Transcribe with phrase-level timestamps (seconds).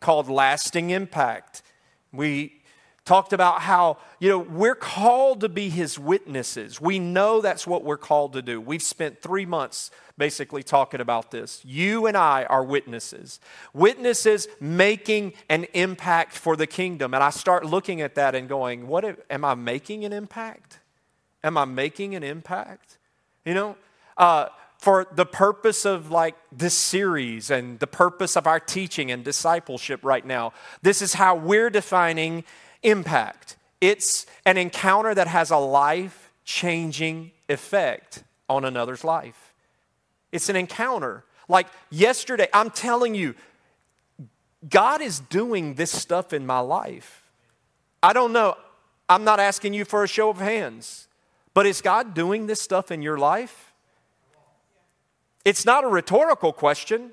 [0.00, 1.62] called Lasting Impact.
[2.12, 2.58] We
[3.04, 6.78] talked about how, you know, we're called to be his witnesses.
[6.78, 8.60] We know that's what we're called to do.
[8.60, 11.62] We've spent three months basically talking about this.
[11.64, 13.40] You and I are witnesses,
[13.72, 17.14] witnesses making an impact for the kingdom.
[17.14, 20.80] And I start looking at that and going, what am I making an impact?
[21.42, 22.98] Am I making an impact?
[23.46, 23.76] You know,
[24.18, 29.24] uh, for the purpose of like this series and the purpose of our teaching and
[29.24, 32.44] discipleship right now, this is how we're defining
[32.84, 33.56] impact.
[33.80, 39.52] It's an encounter that has a life changing effect on another's life.
[40.30, 41.24] It's an encounter.
[41.48, 43.34] Like yesterday, I'm telling you,
[44.68, 47.24] God is doing this stuff in my life.
[48.02, 48.56] I don't know.
[49.08, 51.08] I'm not asking you for a show of hands,
[51.54, 53.67] but is God doing this stuff in your life?
[55.48, 57.12] It's not a rhetorical question,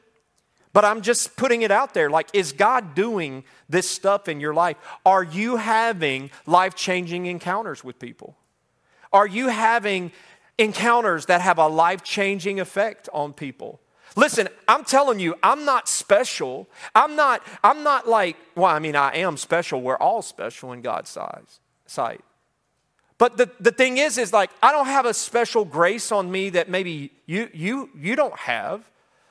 [0.74, 2.10] but I'm just putting it out there.
[2.10, 4.76] Like, is God doing this stuff in your life?
[5.06, 8.36] Are you having life changing encounters with people?
[9.14, 10.12] Are you having
[10.58, 13.80] encounters that have a life changing effect on people?
[14.18, 16.68] Listen, I'm telling you, I'm not special.
[16.94, 19.82] I'm not, I'm not like, well, I mean, I am special.
[19.82, 22.20] We're all special in God's size, sight.
[23.18, 26.50] But the, the thing is, is like, I don't have a special grace on me
[26.50, 28.90] that maybe you, you, you don't have.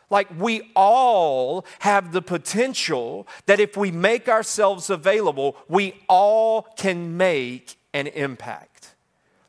[0.08, 7.16] Like, we all have the potential that if we make ourselves available, we all can
[7.16, 8.94] make an impact.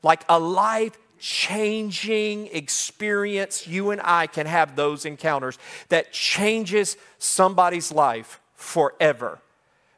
[0.03, 5.57] Like a life changing experience, you and I can have those encounters
[5.90, 9.40] that changes somebody's life forever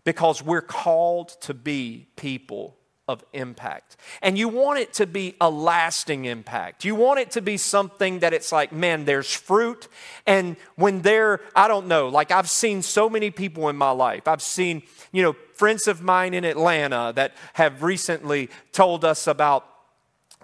[0.03, 2.76] because we're called to be people
[3.07, 3.95] of impact.
[4.21, 6.83] And you want it to be a lasting impact.
[6.83, 9.87] You want it to be something that it's like, man, there's fruit.
[10.25, 14.27] And when they're, I don't know, like I've seen so many people in my life.
[14.27, 19.65] I've seen, you know, friends of mine in Atlanta that have recently told us about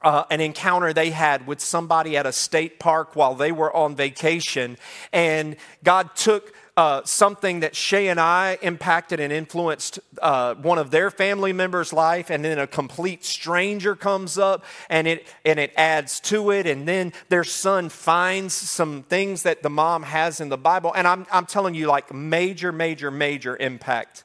[0.04, 3.96] uh, an encounter they had with somebody at a state park while they were on
[3.96, 4.78] vacation.
[5.12, 10.90] And God took uh, something that Shay and I impacted and influenced uh, one of
[10.90, 15.72] their family members' life, and then a complete stranger comes up and it and it
[15.78, 20.50] adds to it, and then their son finds some things that the mom has in
[20.50, 24.24] the Bible, and I'm I'm telling you, like major, major, major impact.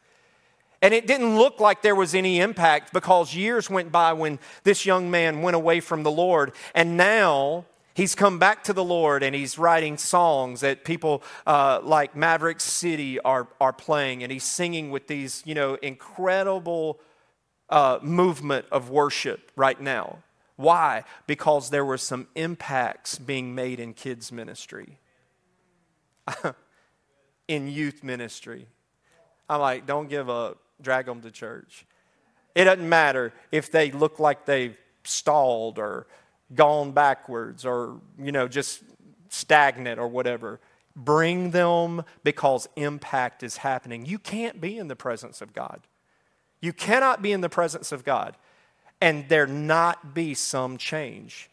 [0.81, 4.87] And it didn't look like there was any impact because years went by when this
[4.87, 7.67] young man went away from the Lord, and now
[7.99, 12.61] He's come back to the Lord and he's writing songs that people uh, like Maverick
[12.61, 17.01] City are, are playing, and he's singing with these, you know, incredible
[17.69, 20.19] uh, movement of worship right now.
[20.55, 21.03] Why?
[21.27, 25.01] Because there were some impacts being made in kids' ministry,
[27.49, 28.69] in youth ministry.
[29.51, 31.85] I'm like, don't give up, drag them to church.
[32.55, 36.07] It doesn't matter if they look like they've stalled or
[36.55, 38.83] gone backwards or, you know, just
[39.29, 40.61] stagnant or whatever.
[40.97, 44.07] Bring them because impact is happening.
[44.07, 45.81] You can't be in the presence of God.
[46.61, 48.37] You cannot be in the presence of God
[49.01, 51.51] and there not be some change.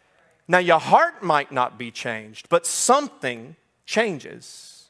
[0.47, 4.89] Now, your heart might not be changed, but something changes.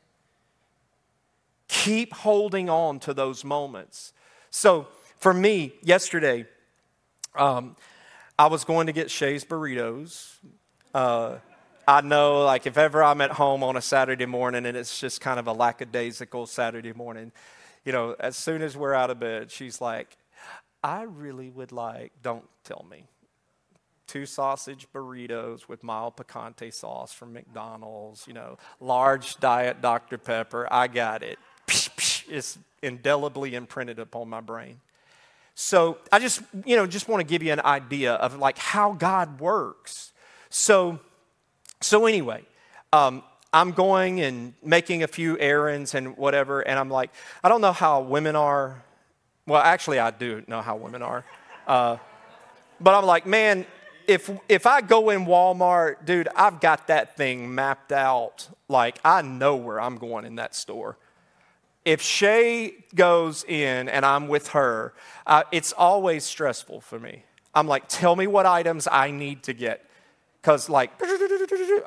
[1.68, 4.14] Keep holding on to those moments.
[4.50, 4.88] So,
[5.18, 6.46] for me, yesterday,
[7.36, 7.76] um,
[8.38, 10.36] I was going to get Shay's burritos.
[10.94, 11.38] Uh,
[11.88, 15.22] I know, like, if ever I'm at home on a Saturday morning and it's just
[15.22, 17.32] kind of a lackadaisical Saturday morning,
[17.86, 20.18] you know, as soon as we're out of bed, she's like,
[20.84, 23.06] I really would like, don't tell me,
[24.06, 30.18] two sausage burritos with mild picante sauce from McDonald's, you know, large diet Dr.
[30.18, 30.68] Pepper.
[30.70, 31.40] I got it.
[32.28, 34.82] It's indelibly imprinted upon my brain.
[35.56, 38.92] So I just, you know, just want to give you an idea of like how
[38.92, 40.12] God works.
[40.50, 41.00] So,
[41.82, 42.44] so anyway,
[42.92, 43.24] um,
[43.54, 47.10] I'm going and making a few errands and whatever, and I'm like,
[47.42, 48.84] I don't know how women are.
[49.48, 51.24] Well, actually, I do know how women are.
[51.66, 51.98] Uh,
[52.82, 53.66] but I'm like, man,
[54.08, 58.50] if if I go in Walmart, dude, I've got that thing mapped out.
[58.68, 60.98] Like I know where I'm going in that store.
[61.86, 64.94] If Shay goes in and I'm with her,
[65.28, 67.24] uh, it's always stressful for me.
[67.54, 69.86] I'm like, tell me what items I need to get.
[70.42, 70.92] Because, like,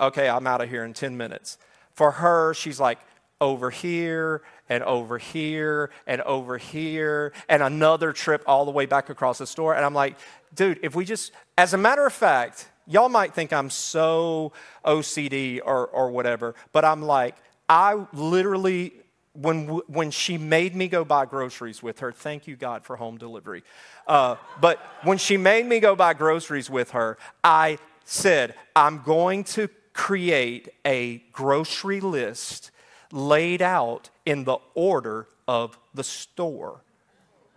[0.01, 1.59] okay, I'm out of here in 10 minutes.
[1.93, 2.99] For her, she's like,
[3.41, 9.11] over here and over here and over here and another trip all the way back
[9.11, 9.75] across the store.
[9.75, 10.17] And I'm like,
[10.55, 14.53] dude, if we just, as a matter of fact, y'all might think I'm so
[14.85, 17.37] OCD or, or whatever, but I'm like,
[17.69, 18.95] I literally,
[19.41, 23.19] when, when she made me go buy groceries with her, thank you, God, for home
[23.19, 23.63] delivery.
[24.07, 29.45] Uh, but when she made me go buy groceries with her, I said, I'm going
[29.45, 32.71] to create a grocery list
[33.13, 36.83] laid out in the order of the store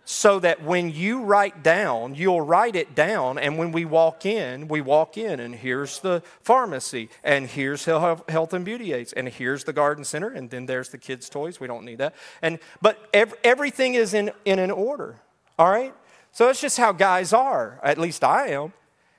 [0.04, 3.38] so that when you write down, you'll write it down.
[3.38, 8.52] And when we walk in, we walk in, and here's the pharmacy, and here's health
[8.52, 11.60] and beauty aids, and here's the garden center, and then there's the kids' toys.
[11.60, 12.14] We don't need that.
[12.42, 15.20] And but ev- everything is in, in an order.
[15.58, 15.94] All right.
[16.32, 17.78] So that's just how guys are.
[17.82, 18.72] At least I am.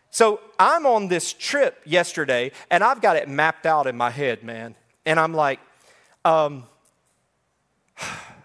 [0.10, 4.44] So I'm on this trip yesterday, and I've got it mapped out in my head,
[4.44, 4.76] man.
[5.06, 5.60] And I'm like,
[6.26, 6.66] um,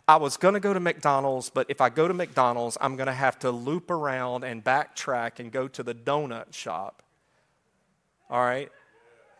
[0.08, 3.08] I was going to go to McDonald's, but if I go to McDonald's, I'm going
[3.08, 7.02] to have to loop around and backtrack and go to the donut shop.
[8.31, 8.72] All right?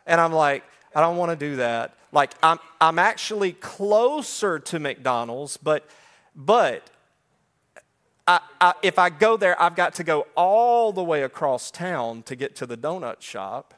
[0.07, 0.63] And I'm like,
[0.95, 1.97] I don't want to do that.
[2.13, 5.89] Like, I'm, I'm actually closer to McDonald's, but,
[6.37, 6.91] but
[8.27, 12.23] I, I, if I go there, I've got to go all the way across town
[12.25, 13.73] to get to the donut shop.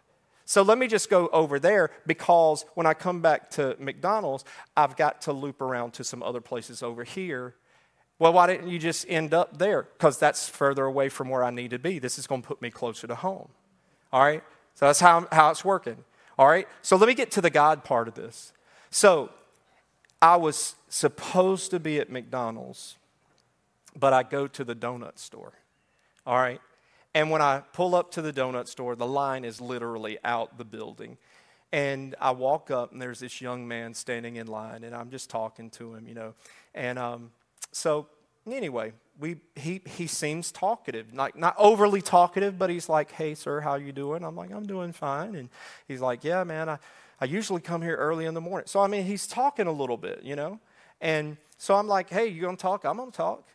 [0.51, 4.45] So let me just go over there because when I come back to McDonald's,
[4.77, 7.55] I've got to loop around to some other places over here.
[8.19, 9.85] Well, why didn't you just end up there?
[9.85, 12.01] Because that's further away from where I need to be.
[12.01, 13.49] This is going to put me closer to home.
[14.13, 14.43] All right?
[14.75, 15.99] So that's how, how it's working.
[16.37, 16.67] All right?
[16.83, 18.53] So let me get to the God part of this.
[18.91, 19.31] So
[20.21, 22.97] I was supposed to be at McDonald's,
[23.97, 25.53] but I go to the donut store.
[26.27, 26.61] All right?
[27.15, 30.65] And when I pull up to the donut store, the line is literally out the
[30.65, 31.19] building.
[31.73, 35.31] And I walk up, and there's this young man standing in line, and I'm just
[35.31, 36.35] talking to him, you know.
[36.75, 37.31] And um,
[37.73, 38.09] so,
[38.51, 43.61] anyway, we, he, he seems talkative, like not overly talkative, but he's like, hey, sir,
[43.61, 44.25] how you doing?
[44.25, 45.35] I'm like, I'm doing fine.
[45.37, 45.49] And
[45.87, 46.79] he's like, yeah, man, I,
[47.21, 48.67] I usually come here early in the morning.
[48.67, 50.59] So, I mean, he's talking a little bit, you know.
[51.01, 52.85] And so I'm like, hey, you to talk?
[52.85, 53.47] I'm to talk.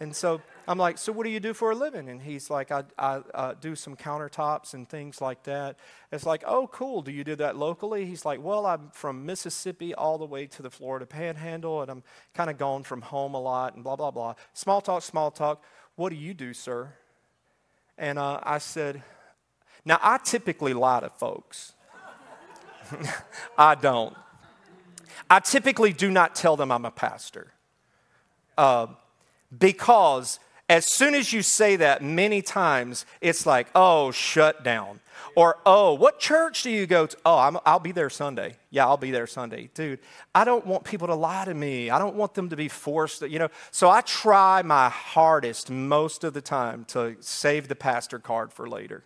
[0.00, 0.40] And so
[0.70, 2.08] I'm like, so what do you do for a living?
[2.08, 5.76] And he's like, I, I uh, do some countertops and things like that.
[6.12, 7.02] It's like, oh, cool.
[7.02, 8.06] Do you do that locally?
[8.06, 12.04] He's like, well, I'm from Mississippi all the way to the Florida Panhandle, and I'm
[12.34, 14.36] kind of gone from home a lot, and blah blah blah.
[14.52, 15.64] Small talk, small talk.
[15.96, 16.94] What do you do, sir?
[17.98, 19.02] And uh, I said,
[19.84, 21.72] now I typically lie to folks.
[23.58, 24.16] I don't.
[25.28, 27.54] I typically do not tell them I'm a pastor.
[28.56, 28.86] Uh,
[29.58, 30.38] because
[30.70, 35.00] as soon as you say that, many times it's like, oh, shut down.
[35.34, 37.16] Or, oh, what church do you go to?
[37.26, 38.54] Oh, i will be there Sunday.
[38.70, 39.68] Yeah, I'll be there Sunday.
[39.74, 39.98] Dude,
[40.32, 41.90] I don't want people to lie to me.
[41.90, 43.48] I don't want them to be forced, to, you know.
[43.72, 48.68] So I try my hardest most of the time to save the pastor card for
[48.68, 49.02] later.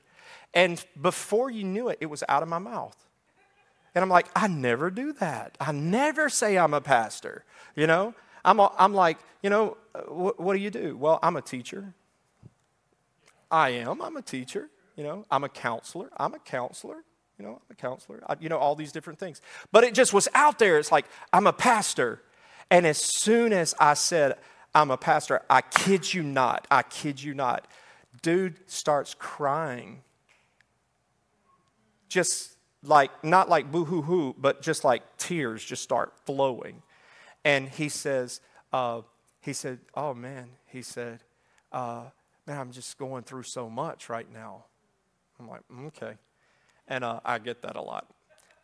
[0.52, 2.96] And before you knew it, it was out of my mouth.
[3.94, 5.56] And I'm like, I never do that.
[5.58, 7.44] I never say I'm a pastor,
[7.74, 8.14] you know?
[8.44, 10.96] I'm, I'm like, you know, uh, what, what do you do?
[10.96, 11.94] Well, I'm a teacher.
[13.50, 14.02] I am.
[14.02, 14.68] I'm a teacher.
[14.96, 16.10] You know, I'm a counselor.
[16.16, 17.04] I'm a counselor.
[17.38, 18.22] You know, I'm a counselor.
[18.28, 19.40] I, you know, all these different things.
[19.72, 20.78] But it just was out there.
[20.78, 22.22] It's like, I'm a pastor.
[22.70, 24.36] And as soon as I said,
[24.74, 27.68] I'm a pastor, I kid you not, I kid you not,
[28.22, 30.02] dude starts crying.
[32.08, 36.82] Just like, not like boo hoo hoo, but just like tears just start flowing.
[37.44, 38.40] And he says,
[38.72, 39.02] uh,
[39.40, 41.20] he said, Oh man, he said,
[41.72, 42.04] uh,
[42.46, 44.64] Man, I'm just going through so much right now.
[45.38, 46.14] I'm like, mm, Okay.
[46.86, 48.06] And uh, I get that a lot.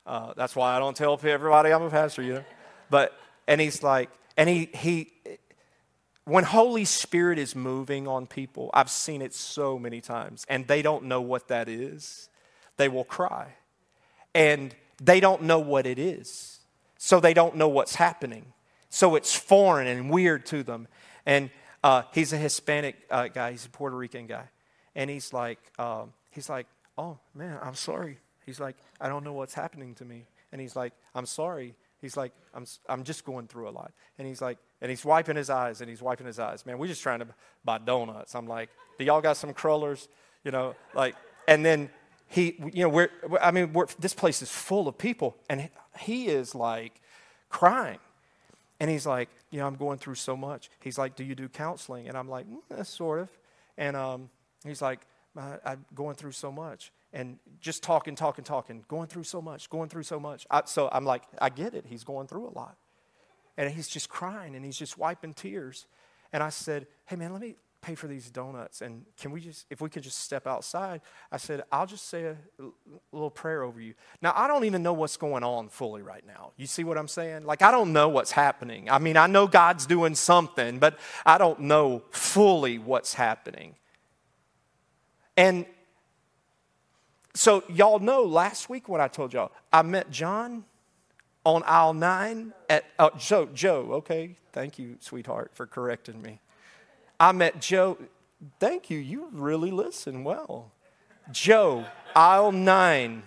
[0.06, 2.44] Uh, that's why I don't tell everybody I'm a pastor, you know.
[2.90, 5.12] But, and he's like, and he, he,
[6.24, 10.82] when Holy Spirit is moving on people, I've seen it so many times, and they
[10.82, 12.28] don't know what that is,
[12.76, 13.54] they will cry.
[14.34, 16.60] And they don't know what it is,
[16.98, 18.52] so they don't know what's happening.
[18.90, 20.88] So it's foreign and weird to them.
[21.24, 21.50] And
[21.82, 24.44] uh, he's a Hispanic uh, guy, he's a Puerto Rican guy.
[24.94, 26.66] And he's like, um, he's like,
[26.98, 28.18] oh man, I'm sorry.
[28.44, 30.26] He's like, I don't know what's happening to me.
[30.52, 31.76] And he's like, I'm sorry.
[32.00, 33.92] He's like, I'm, I'm just going through a lot.
[34.18, 36.66] And he's like, and he's wiping his eyes and he's wiping his eyes.
[36.66, 37.28] Man, we're just trying to
[37.64, 38.34] buy donuts.
[38.34, 40.08] I'm like, do y'all got some crullers?
[40.44, 41.14] You know, like,
[41.46, 41.90] and then
[42.26, 45.36] he, you know, we're, I mean, we're, this place is full of people.
[45.48, 45.68] And
[46.00, 47.00] he is like
[47.50, 47.98] crying.
[48.80, 50.70] And he's like, you know, I'm going through so much.
[50.80, 52.08] He's like, do you do counseling?
[52.08, 53.28] And I'm like, mm, sort of.
[53.76, 54.30] And um,
[54.64, 55.00] he's like,
[55.36, 56.90] I'm going through so much.
[57.12, 60.46] And just talking, talking, talking, going through so much, going through so much.
[60.50, 61.84] I, so I'm like, I get it.
[61.86, 62.76] He's going through a lot.
[63.56, 65.86] And he's just crying and he's just wiping tears.
[66.32, 69.66] And I said, hey, man, let me, pay for these donuts and can we just
[69.70, 71.00] if we could just step outside
[71.32, 72.36] i said i'll just say a,
[73.12, 73.94] little prayer over you.
[74.20, 76.52] Now i don't even know what's going on fully right now.
[76.56, 77.44] You see what i'm saying?
[77.44, 78.90] Like i don't know what's happening.
[78.90, 83.76] I mean i know god's doing something but i don't know fully what's happening.
[85.36, 85.64] And
[87.34, 89.52] so y'all know last week what i told y'all.
[89.72, 90.64] I met john
[91.44, 94.36] on aisle 9 at uh, so joe okay?
[94.52, 96.40] Thank you sweetheart for correcting me
[97.20, 97.98] I met Joe.
[98.58, 98.98] Thank you.
[98.98, 100.72] You really listen well.
[101.30, 101.84] Joe,
[102.16, 103.24] aisle nine.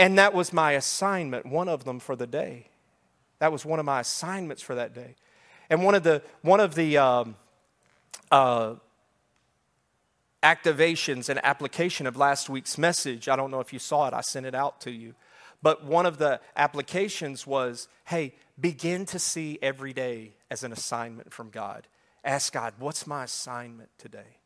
[0.00, 2.66] And that was my assignment, one of them for the day.
[3.38, 5.14] That was one of my assignments for that day.
[5.70, 7.36] And one of the, one of the um,
[8.30, 8.74] uh,
[10.42, 14.20] activations and application of last week's message, I don't know if you saw it, I
[14.20, 15.14] sent it out to you.
[15.62, 21.32] But one of the applications was hey, begin to see every day as an assignment
[21.32, 21.86] from God.
[22.28, 24.36] Ask God, what's my assignment today?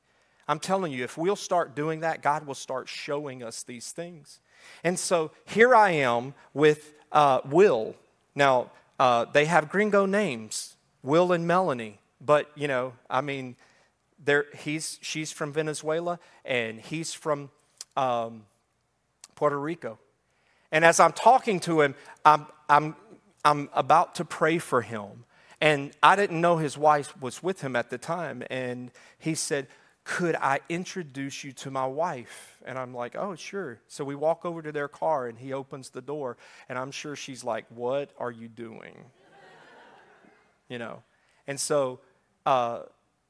[0.46, 4.38] I'm telling you, if we'll start doing that, God will start showing us these things.
[4.84, 7.96] And so here I am with uh, Will.
[8.36, 8.70] Now,
[9.00, 11.98] uh, they have gringo names, Will and Melanie.
[12.20, 13.56] But, you know, I mean,
[14.56, 17.50] he's, she's from Venezuela and he's from
[17.96, 18.44] um,
[19.34, 19.98] Puerto Rico.
[20.70, 22.94] And as I'm talking to him, I'm, I'm,
[23.44, 25.24] I'm about to pray for him.
[25.62, 28.42] And I didn't know his wife was with him at the time.
[28.50, 28.90] And
[29.20, 29.68] he said,
[30.02, 32.58] Could I introduce you to my wife?
[32.66, 33.78] And I'm like, Oh, sure.
[33.86, 36.36] So we walk over to their car and he opens the door.
[36.68, 39.04] And I'm sure she's like, What are you doing?
[40.68, 41.04] you know?
[41.46, 42.00] And so
[42.44, 42.80] uh,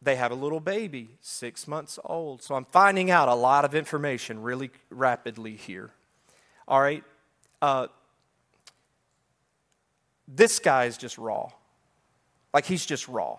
[0.01, 2.43] they have a little baby, six months old.
[2.43, 5.91] So I'm finding out a lot of information really rapidly here.
[6.67, 7.05] All right?
[7.61, 7.89] Uh,
[10.27, 11.51] this guy is just raw.
[12.53, 13.39] Like he's just raw.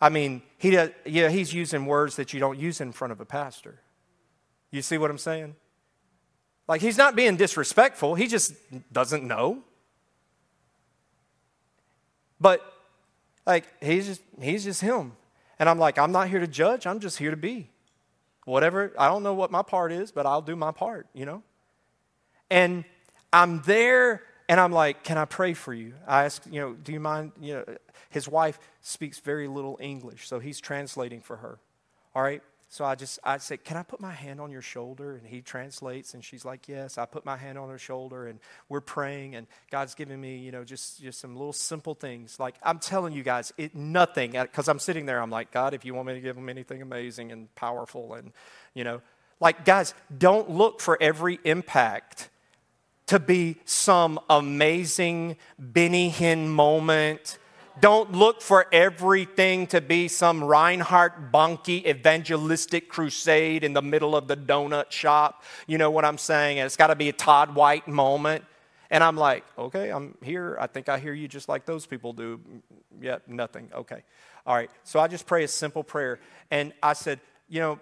[0.00, 3.20] I mean, he does, yeah, he's using words that you don't use in front of
[3.20, 3.80] a pastor.
[4.70, 5.56] You see what I'm saying?
[6.68, 8.54] Like he's not being disrespectful, he just
[8.92, 9.62] doesn't know.
[12.40, 12.60] But
[13.46, 15.12] like he's just he's just him.
[15.58, 17.70] And I'm like, I'm not here to judge, I'm just here to be.
[18.44, 21.42] Whatever, I don't know what my part is, but I'll do my part, you know?
[22.50, 22.84] And
[23.32, 25.94] I'm there and I'm like, Can I pray for you?
[26.06, 27.64] I ask, you know, do you mind, you know,
[28.10, 31.58] his wife speaks very little English, so he's translating for her.
[32.14, 32.42] All right?
[32.68, 35.16] So I just, I say, Can I put my hand on your shoulder?
[35.16, 36.98] And he translates, and she's like, Yes.
[36.98, 40.50] I put my hand on her shoulder, and we're praying, and God's giving me, you
[40.50, 42.40] know, just, just some little simple things.
[42.40, 45.74] Like, I'm telling you guys, it nothing, uh, because I'm sitting there, I'm like, God,
[45.74, 48.32] if you want me to give him anything amazing and powerful, and,
[48.74, 49.00] you know,
[49.38, 52.30] like, guys, don't look for every impact
[53.06, 57.38] to be some amazing Benny Hinn moment
[57.78, 64.28] don't look for everything to be some Reinhard Bonnke evangelistic crusade in the middle of
[64.28, 65.42] the donut shop.
[65.66, 66.58] You know what I'm saying?
[66.58, 68.44] It's got to be a Todd White moment.
[68.90, 70.56] And I'm like, okay, I'm here.
[70.58, 72.40] I think I hear you just like those people do.
[72.98, 73.68] Yet, yeah, nothing.
[73.74, 74.02] Okay.
[74.46, 74.70] All right.
[74.84, 76.18] So I just pray a simple prayer.
[76.50, 77.78] And I said, you know,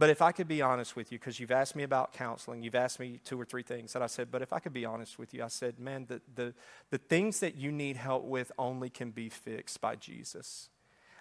[0.00, 2.74] but if I could be honest with you, because you've asked me about counseling, you've
[2.74, 5.18] asked me two or three things, that I said, but if I could be honest
[5.18, 6.54] with you, I said, man, the, the,
[6.88, 10.70] the things that you need help with only can be fixed by Jesus.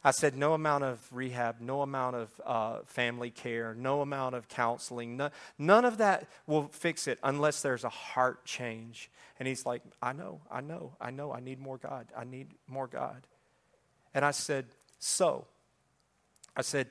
[0.02, 4.48] I said, no amount of rehab, no amount of uh, family care, no amount of
[4.48, 9.12] counseling, no, none of that will fix it unless there's a heart change.
[9.40, 12.08] And he's like, I know, I know, I know, I need more God.
[12.18, 13.28] I need more God.
[14.14, 14.68] And I said,
[15.00, 15.48] so,
[16.56, 16.88] I said,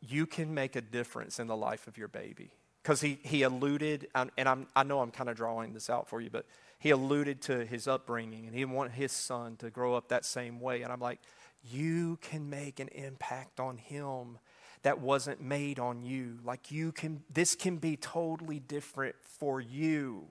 [0.00, 2.50] you can make a difference in the life of your baby.
[2.82, 6.20] Because he, he alluded, and I'm, I know I'm kind of drawing this out for
[6.20, 6.44] you, but
[6.78, 10.60] he alluded to his upbringing and he wanted his son to grow up that same
[10.60, 10.82] way.
[10.82, 11.18] And I'm like,
[11.62, 14.38] you can make an impact on him
[14.82, 16.38] that wasn't made on you.
[16.44, 20.26] Like you can, this can be totally different for you.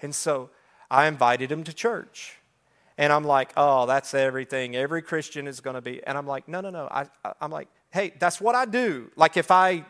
[0.00, 0.48] And so
[0.90, 2.38] I invited him to church.
[2.98, 4.74] And I'm like, oh, that's everything.
[4.74, 6.02] Every Christian is going to be.
[6.06, 6.88] And I'm like, no, no, no.
[6.90, 7.06] I,
[7.38, 9.10] I'm like, hey, that's what I do.
[9.16, 9.84] Like if I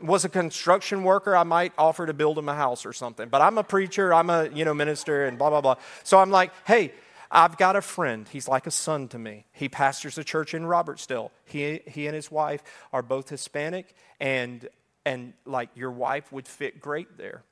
[0.00, 3.28] was a construction worker, I might offer to build him a house or something.
[3.28, 5.76] But I'm a preacher, I'm a you know minister, and blah blah blah.
[6.02, 6.92] So I'm like, hey,
[7.30, 8.26] I've got a friend.
[8.26, 9.44] He's like a son to me.
[9.52, 11.30] He pastors a church in Robertsdale.
[11.44, 12.62] He he and his wife
[12.92, 14.66] are both Hispanic, and
[15.04, 17.42] and like your wife would fit great there.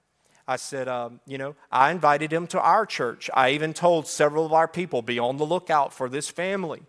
[0.51, 3.29] I said, um, you know, I invited him to our church.
[3.35, 6.81] I even told several of our people, be on the lookout for this family.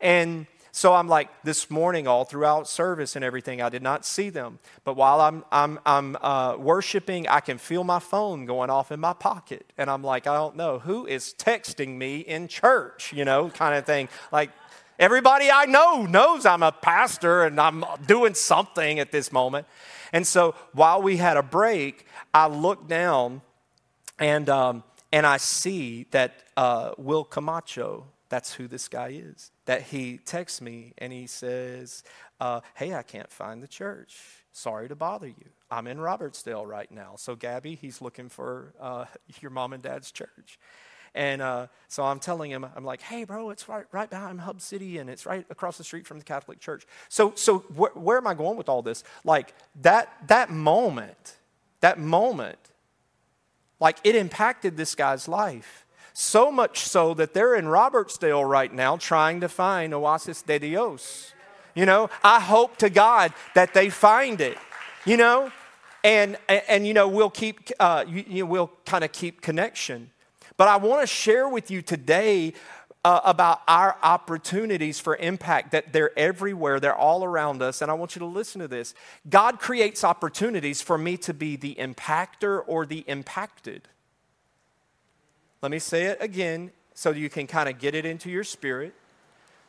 [0.00, 4.30] And so I'm like, this morning, all throughout service and everything, I did not see
[4.30, 4.58] them.
[4.84, 8.98] But while I'm, I'm, I'm uh, worshiping, I can feel my phone going off in
[8.98, 9.70] my pocket.
[9.76, 13.74] And I'm like, I don't know, who is texting me in church, you know, kind
[13.74, 14.08] of thing.
[14.32, 14.50] Like,
[14.98, 19.66] everybody I know knows I'm a pastor and I'm doing something at this moment.
[20.10, 23.42] And so while we had a break, I look down
[24.18, 29.82] and, um, and I see that uh, Will Camacho, that's who this guy is, that
[29.82, 32.02] he texts me and he says,
[32.40, 34.16] uh, Hey, I can't find the church.
[34.52, 35.46] Sorry to bother you.
[35.70, 37.14] I'm in Robertsdale right now.
[37.16, 39.06] So, Gabby, he's looking for uh,
[39.40, 40.58] your mom and dad's church.
[41.14, 44.62] And uh, so I'm telling him, I'm like, hey, bro, it's right, right behind Hub
[44.62, 46.86] City and it's right across the street from the Catholic Church.
[47.10, 49.04] So, so wh- where am I going with all this?
[49.22, 51.36] Like, that, that moment,
[51.80, 52.58] that moment,
[53.82, 55.81] like it impacted this guy's life.
[56.14, 61.32] So much so that they're in Robertsdale right now trying to find Oasis de Dios.
[61.74, 64.58] You know, I hope to God that they find it,
[65.06, 65.50] you know,
[66.04, 69.40] and, and, and you know, we'll keep, uh, you, you know, we'll kind of keep
[69.40, 70.10] connection.
[70.56, 72.52] But I want to share with you today
[73.04, 77.82] uh, about our opportunities for impact, that they're everywhere, they're all around us.
[77.82, 78.94] And I want you to listen to this.
[79.28, 83.88] God creates opportunities for me to be the impactor or the impacted.
[85.62, 88.94] Let me say it again so you can kind of get it into your spirit.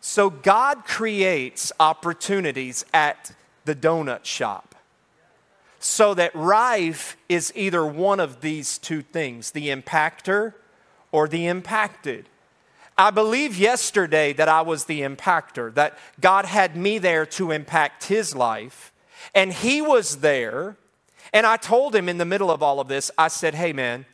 [0.02, 3.34] So, God creates opportunities at
[3.66, 4.74] the donut shop
[5.80, 10.56] so that Rife is either one of these two things the impactor
[11.12, 12.28] or the impacted.
[12.98, 18.06] I believe yesterday that I was the impactor, that God had me there to impact
[18.06, 18.92] his life,
[19.36, 20.76] and he was there.
[21.32, 24.06] And I told him in the middle of all of this, I said, Hey, man,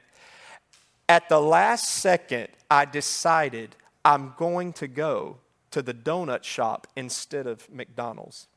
[1.09, 3.75] at the last second, I decided
[4.05, 5.37] I'm going to go
[5.71, 8.47] to the donut shop instead of McDonald's.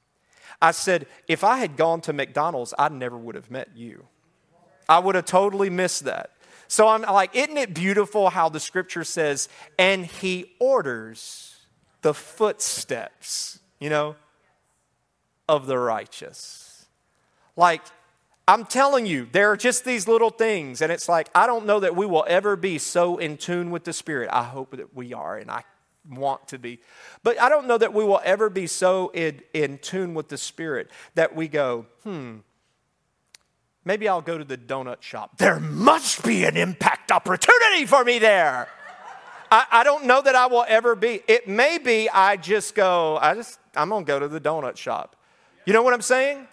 [0.60, 4.06] I said, if I had gone to McDonald's, I never would have met you.
[4.88, 6.30] I would have totally missed that.
[6.68, 11.56] So I'm like, isn't it beautiful how the scripture says, and he orders
[12.02, 14.16] the footsteps, you know,
[15.48, 16.86] of the righteous?
[17.56, 17.82] Like,
[18.48, 21.80] I'm telling you, there are just these little things, and it's like, I don't know
[21.80, 24.30] that we will ever be so in tune with the Spirit.
[24.32, 25.62] I hope that we are, and I
[26.10, 26.80] want to be.
[27.22, 30.36] But I don't know that we will ever be so in, in tune with the
[30.36, 32.38] Spirit that we go, hmm,
[33.84, 35.38] Maybe I'll go to the donut shop.
[35.38, 38.68] There must be an impact opportunity for me there.
[39.50, 41.20] I, I, don't know that I will ever be.
[41.26, 45.16] It may be I just go, I just, I'm gonna go to the donut shop.
[45.66, 46.46] You know what I'm saying?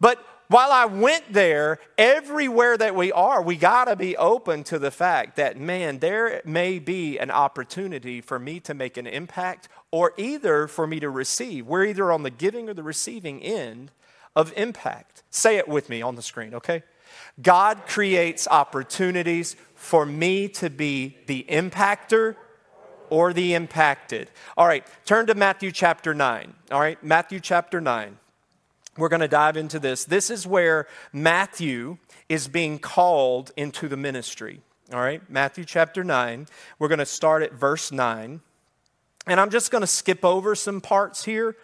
[0.00, 4.90] But while I went there, everywhere that we are, we gotta be open to the
[4.90, 10.12] fact that, man, there may be an opportunity for me to make an impact or
[10.16, 11.68] either for me to receive.
[11.68, 13.92] We're either on the giving or the receiving end
[14.34, 15.22] of impact.
[15.30, 16.82] Say it with me on the screen, okay?
[17.40, 22.34] God creates opportunities for me to be the impactor
[23.08, 24.30] or the impacted.
[24.56, 26.54] All right, turn to Matthew chapter 9.
[26.72, 28.16] All right, Matthew chapter 9.
[29.00, 30.04] We're going to dive into this.
[30.04, 34.60] This is where Matthew is being called into the ministry.
[34.92, 36.46] All right, Matthew chapter 9.
[36.78, 38.40] We're going to start at verse 9.
[39.26, 41.56] And I'm just going to skip over some parts here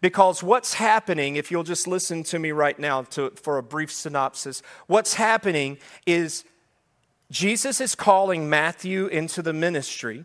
[0.00, 3.92] because what's happening, if you'll just listen to me right now to, for a brief
[3.92, 6.44] synopsis, what's happening is
[7.30, 10.24] Jesus is calling Matthew into the ministry.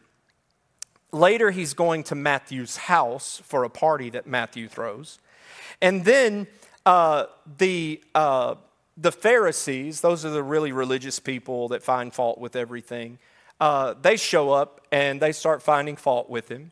[1.12, 5.20] Later, he's going to Matthew's house for a party that Matthew throws.
[5.82, 6.48] And then
[6.86, 7.26] uh,
[7.58, 8.56] the, uh,
[8.98, 13.20] the Pharisees, those are the really religious people that find fault with everything,
[13.60, 16.72] uh, they show up and they start finding fault with him.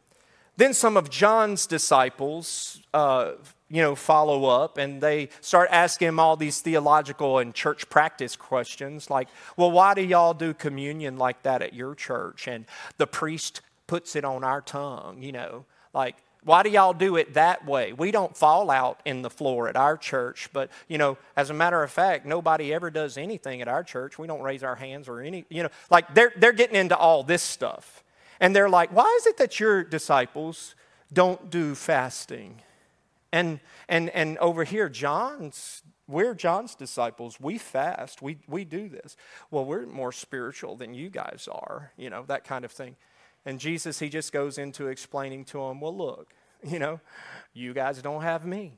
[0.55, 3.31] Then some of John's disciples, uh,
[3.69, 8.35] you know, follow up and they start asking him all these theological and church practice
[8.35, 12.47] questions like, well, why do y'all do communion like that at your church?
[12.47, 12.65] And
[12.97, 17.33] the priest puts it on our tongue, you know, like, why do y'all do it
[17.35, 17.93] that way?
[17.93, 21.53] We don't fall out in the floor at our church, but you know, as a
[21.53, 24.17] matter of fact, nobody ever does anything at our church.
[24.17, 27.23] We don't raise our hands or any, you know, like they're they're getting into all
[27.23, 28.03] this stuff.
[28.39, 30.75] And they're like, why is it that your disciples
[31.13, 32.61] don't do fasting?
[33.31, 37.39] And, and, and over here, John's, we're John's disciples.
[37.39, 38.21] We fast.
[38.21, 39.15] We, we do this.
[39.49, 42.95] Well, we're more spiritual than you guys are, you know, that kind of thing.
[43.45, 46.99] And Jesus, he just goes into explaining to them, well, look, you know,
[47.53, 48.73] you guys don't have me.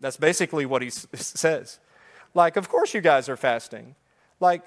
[0.00, 1.78] That's basically what he says.
[2.34, 3.96] Like, of course you guys are fasting.
[4.38, 4.62] Like,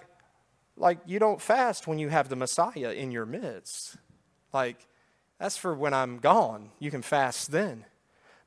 [0.75, 3.97] like, you don't fast when you have the Messiah in your midst.
[4.51, 4.87] Like,
[5.39, 6.69] that's for when I'm gone.
[6.79, 7.85] You can fast then.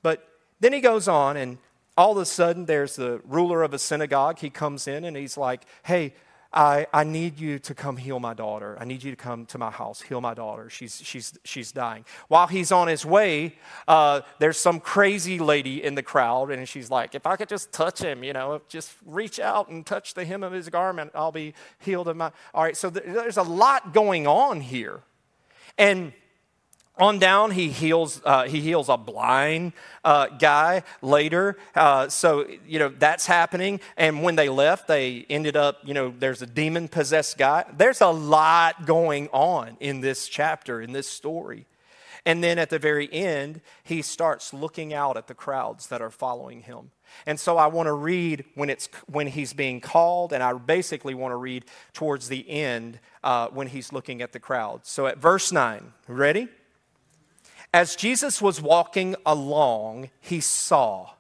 [0.03, 0.27] But
[0.61, 1.59] then he goes on, and
[1.97, 4.39] all of a sudden, there's the ruler of a synagogue.
[4.39, 6.15] He comes in and he's like, Hey,
[6.57, 8.79] I, I need you to come heal my daughter.
[8.81, 10.71] I need you to come to my house, heal my daughter.
[10.71, 12.07] She's, she's, she's dying.
[12.29, 16.91] While he's on his way, uh, there's some crazy lady in the crowd, and she's
[16.91, 20.25] like, If I could just touch him, you know, just reach out and touch the
[20.25, 22.33] hem of his garment, I'll be healed of my.
[22.55, 25.03] All right, so there's a lot going on here.
[25.77, 26.15] And
[26.99, 29.73] on down, he heals, uh, he heals a blind
[30.05, 31.59] uh, guy later.
[31.75, 33.81] Uh, so, you know, that's happening.
[33.97, 37.65] And when they left, they ended up, you know, there's a demon possessed guy.
[37.77, 41.67] There's a lot going on in this chapter, in this story.
[42.25, 46.11] And then at the very end, he starts looking out at the crowds that are
[46.11, 46.91] following him.
[47.25, 51.15] And so I want to read when, it's, when he's being called, and I basically
[51.15, 54.87] want to read towards the end uh, when he's looking at the crowd.
[54.87, 56.49] So at verse 9, ready?
[57.77, 61.11] As Jesus was walking along, he saw.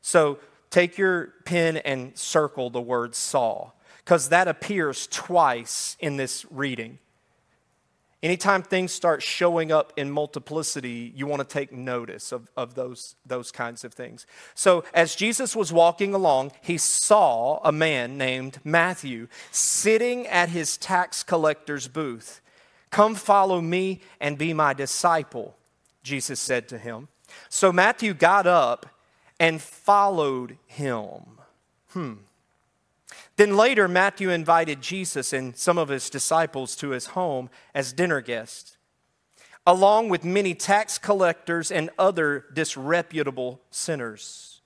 [0.00, 0.38] So
[0.70, 7.00] take your pen and circle the word saw, because that appears twice in this reading.
[8.22, 13.14] Anytime things start showing up in multiplicity, you want to take notice of, of those,
[13.26, 14.24] those kinds of things.
[14.54, 20.78] So, as Jesus was walking along, he saw a man named Matthew sitting at his
[20.78, 22.40] tax collector's booth.
[22.88, 25.58] Come follow me and be my disciple.
[26.02, 27.08] Jesus said to him.
[27.48, 28.86] So Matthew got up
[29.38, 31.38] and followed him.
[31.90, 32.14] Hmm.
[33.36, 38.20] Then later, Matthew invited Jesus and some of his disciples to his home as dinner
[38.20, 38.76] guests,
[39.66, 44.60] along with many tax collectors and other disreputable sinners.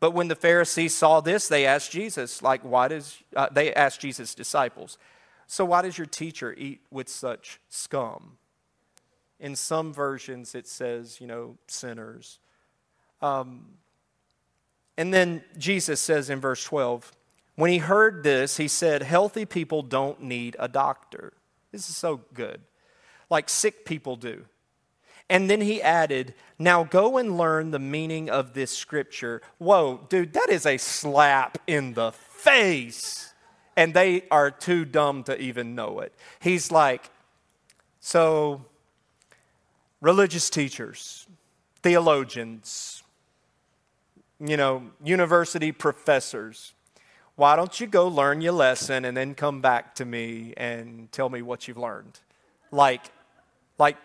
[0.00, 4.00] But when the Pharisees saw this, they asked Jesus, like, why does, uh, they asked
[4.00, 4.98] Jesus' disciples,
[5.46, 8.38] so why does your teacher eat with such scum?
[9.40, 12.38] In some versions, it says, you know, sinners.
[13.22, 13.66] Um,
[14.96, 17.12] and then Jesus says in verse 12,
[17.54, 21.32] when he heard this, he said, Healthy people don't need a doctor.
[21.72, 22.60] This is so good.
[23.30, 24.44] Like sick people do.
[25.30, 29.42] And then he added, Now go and learn the meaning of this scripture.
[29.58, 33.34] Whoa, dude, that is a slap in the face.
[33.76, 36.12] And they are too dumb to even know it.
[36.40, 37.10] He's like,
[38.00, 38.64] So
[40.00, 41.26] religious teachers,
[41.82, 43.02] theologians,
[44.40, 46.74] you know, university professors.
[47.36, 51.28] Why don't you go learn your lesson and then come back to me and tell
[51.28, 52.18] me what you've learned?
[52.70, 53.10] Like,
[53.78, 53.96] like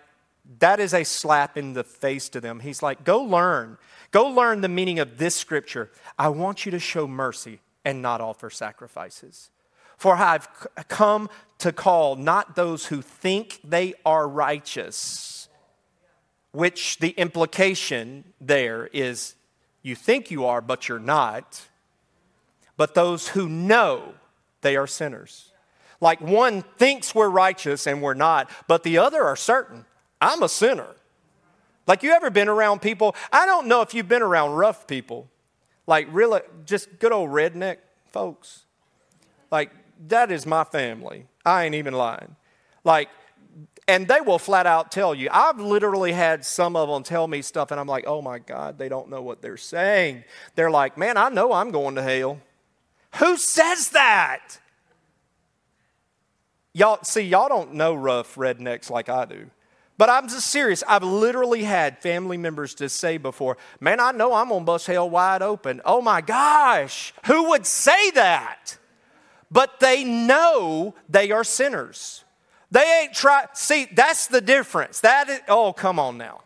[0.60, 2.60] that is a slap in the face to them.
[2.60, 3.78] He's like, go learn.
[4.12, 5.90] Go learn the meaning of this scripture.
[6.18, 9.50] I want you to show mercy and not offer sacrifices.
[9.98, 10.48] For I've
[10.88, 11.30] come
[11.60, 15.33] to call not those who think they are righteous
[16.54, 19.36] which the implication there is
[19.82, 21.62] you think you are, but you're not,
[22.78, 24.14] but those who know
[24.62, 25.52] they are sinners.
[26.00, 29.86] Like one thinks we're righteous and we're not, but the other are certain
[30.22, 30.88] I'm a sinner.
[31.86, 33.14] Like you ever been around people?
[33.32, 35.30] I don't know if you've been around rough people,
[35.86, 37.78] like really just good old redneck
[38.12, 38.64] folks.
[39.52, 39.72] Like
[40.08, 41.26] that is my family.
[41.46, 42.38] I ain't even lying.
[42.86, 43.10] Like
[43.88, 45.30] and they will flat out tell you.
[45.32, 48.78] I've literally had some of them tell me stuff, and I'm like, oh my God,
[48.78, 50.24] they don't know what they're saying.
[50.56, 52.40] They're like, man, I know I'm going to hell.
[53.16, 54.60] Who says that?
[56.74, 59.50] Y'all, see, y'all don't know rough rednecks like I do.
[59.98, 60.84] But I'm just serious.
[60.88, 64.88] I've literally had family members to say before, man, I know I'm going to bust
[64.88, 65.82] hell wide open.
[65.86, 68.78] Oh my gosh, who would say that?
[69.52, 72.23] But they know they are sinners.
[72.74, 73.46] They ain't try.
[73.54, 75.02] See, that's the difference.
[75.02, 76.42] That is, oh, come on now.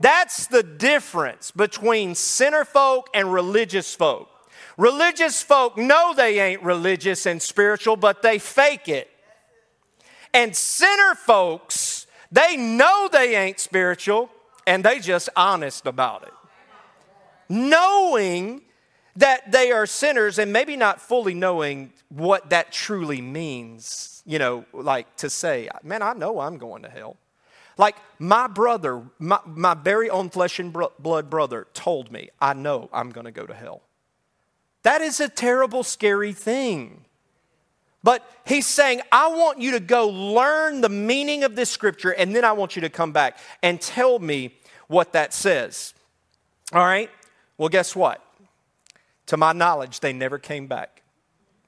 [0.00, 4.30] That's the difference between sinner folk and religious folk.
[4.78, 9.10] Religious folk know they ain't religious and spiritual, but they fake it.
[10.32, 14.30] And sinner folks, they know they ain't spiritual
[14.66, 16.32] and they just honest about it.
[17.50, 18.62] Knowing
[19.16, 24.64] that they are sinners and maybe not fully knowing what that truly means you know,
[24.72, 27.16] like to say, man, I know I'm going to hell.
[27.76, 32.88] Like my brother, my, my very own flesh and blood brother told me, I know
[32.92, 33.82] I'm going to go to hell.
[34.82, 37.04] That is a terrible, scary thing.
[38.02, 42.36] But he's saying, I want you to go learn the meaning of this scripture, and
[42.36, 44.54] then I want you to come back and tell me
[44.88, 45.94] what that says.
[46.72, 47.10] All right?
[47.56, 48.22] Well, guess what?
[49.26, 51.02] To my knowledge, they never came back,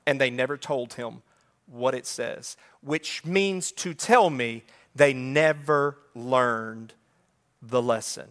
[0.07, 1.23] and they never told him
[1.67, 6.95] what it says, which means to tell me they never learned
[7.63, 8.29] the lesson.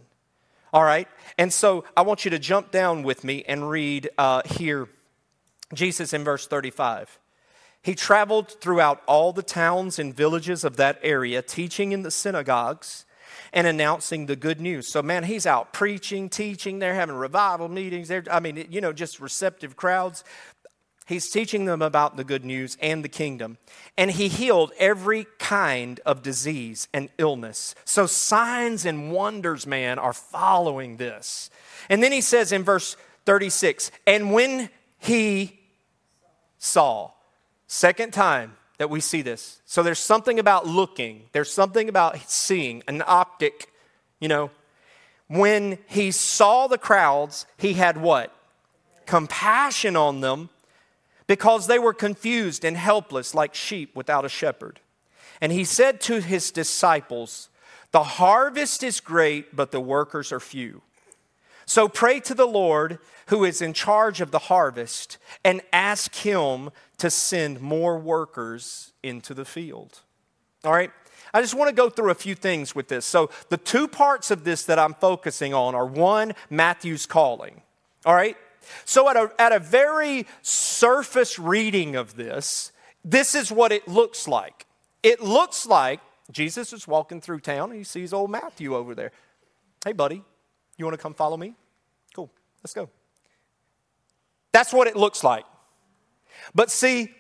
[0.74, 1.08] All right?
[1.38, 4.90] And so I want you to jump down with me and read uh, here
[5.74, 7.20] Jesus in verse 35.
[7.82, 13.06] He traveled throughout all the towns and villages of that area, teaching in the synagogues
[13.54, 14.88] and announcing the good news.
[14.88, 16.80] So, man, he's out preaching, teaching.
[16.80, 18.08] They're having revival meetings.
[18.08, 20.24] They're, I mean, you know, just receptive crowds.
[21.08, 23.60] He's teaching them about the good news and the kingdom.
[23.96, 27.76] And he healed every kind of disease and illness.
[27.86, 31.52] So signs and wonders, man, are following this.
[31.90, 35.60] And then he says in verse 36 And when he
[36.58, 37.12] saw,
[37.68, 39.62] second time that we see this.
[39.66, 43.70] So there's something about looking, there's something about seeing, an optic,
[44.20, 44.50] you know.
[45.28, 48.36] When he saw the crowds, he had what?
[49.06, 50.50] Compassion on them
[51.28, 54.80] because they were confused and helpless like sheep without a shepherd.
[55.42, 57.50] And he said to his disciples,
[57.92, 60.82] The harvest is great, but the workers are few.
[61.66, 66.70] So pray to the Lord who is in charge of the harvest and ask him
[67.00, 70.02] to send more workers into the field.
[70.64, 70.92] All right?
[71.34, 73.06] I just want to go through a few things with this.
[73.06, 77.62] So, the two parts of this that I'm focusing on are one, Matthew's calling.
[78.06, 78.38] All right?
[78.86, 82.72] So, at a, at a very surface reading of this,
[83.04, 84.66] this is what it looks like.
[85.04, 86.00] It looks like
[86.32, 89.12] Jesus is walking through town and he sees old Matthew over there.
[89.86, 90.24] Hey, buddy,
[90.78, 91.54] you want to come follow me?
[92.16, 92.32] Cool,
[92.64, 92.90] let's go.
[94.52, 95.46] That's what it looks like.
[96.54, 97.14] But see,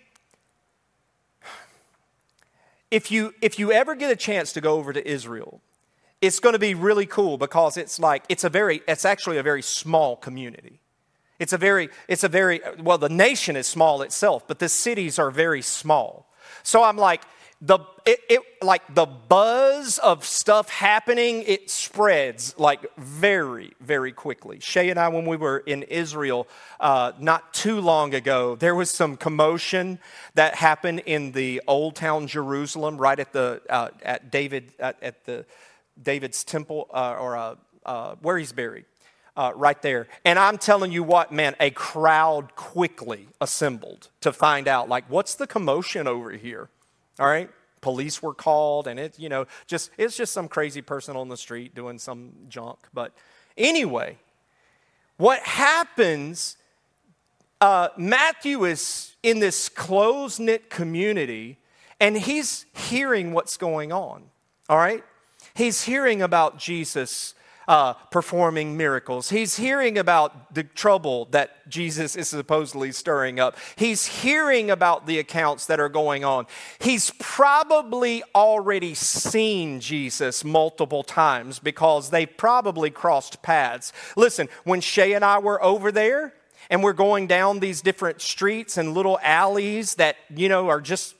[2.90, 5.62] if you, if you ever get a chance to go over to Israel,
[6.22, 9.44] it's going to be really cool because it's like, it's a very, it's actually a
[9.44, 10.80] very small community.
[11.40, 15.20] It's a very, it's a very, well, the nation is small itself, but the cities
[15.20, 16.28] are very small.
[16.64, 17.24] So I'm like,
[17.62, 24.60] the it, it, like the buzz of stuff happening it spreads like very very quickly
[24.60, 26.48] shay and i when we were in israel
[26.82, 29.98] uh, not too long ago there was some commotion
[30.34, 35.24] that happened in the old town jerusalem right at the uh, at david at, at,
[35.24, 35.46] the
[36.02, 38.86] david's temple uh, or uh, uh, where he's buried
[39.38, 40.08] uh, right there.
[40.24, 45.36] And I'm telling you what, man, a crowd quickly assembled to find out, like, what's
[45.36, 46.70] the commotion over here?
[47.20, 47.50] All right?
[47.82, 51.38] Police were called, and it, you know, just it's just some crazy person on the
[51.38, 52.80] street doing some junk.
[52.94, 53.14] But
[53.58, 54.18] anyway,
[55.18, 56.58] what happens?
[57.62, 61.58] Uh, Matthew is in this close knit community,
[62.00, 64.24] and he's hearing what's going on.
[64.68, 65.04] All right,
[65.54, 67.36] he's hearing about Jesus
[67.68, 69.30] uh, performing miracles.
[69.30, 73.58] He's hearing about the trouble that Jesus is supposedly stirring up.
[73.76, 76.46] He's hearing about the accounts that are going on.
[76.80, 83.94] He's probably already seen Jesus multiple times because they probably crossed paths.
[84.16, 86.34] Listen, when Shay and I were over there,
[86.70, 91.15] and we're going down these different streets and little alleys that, you know, are just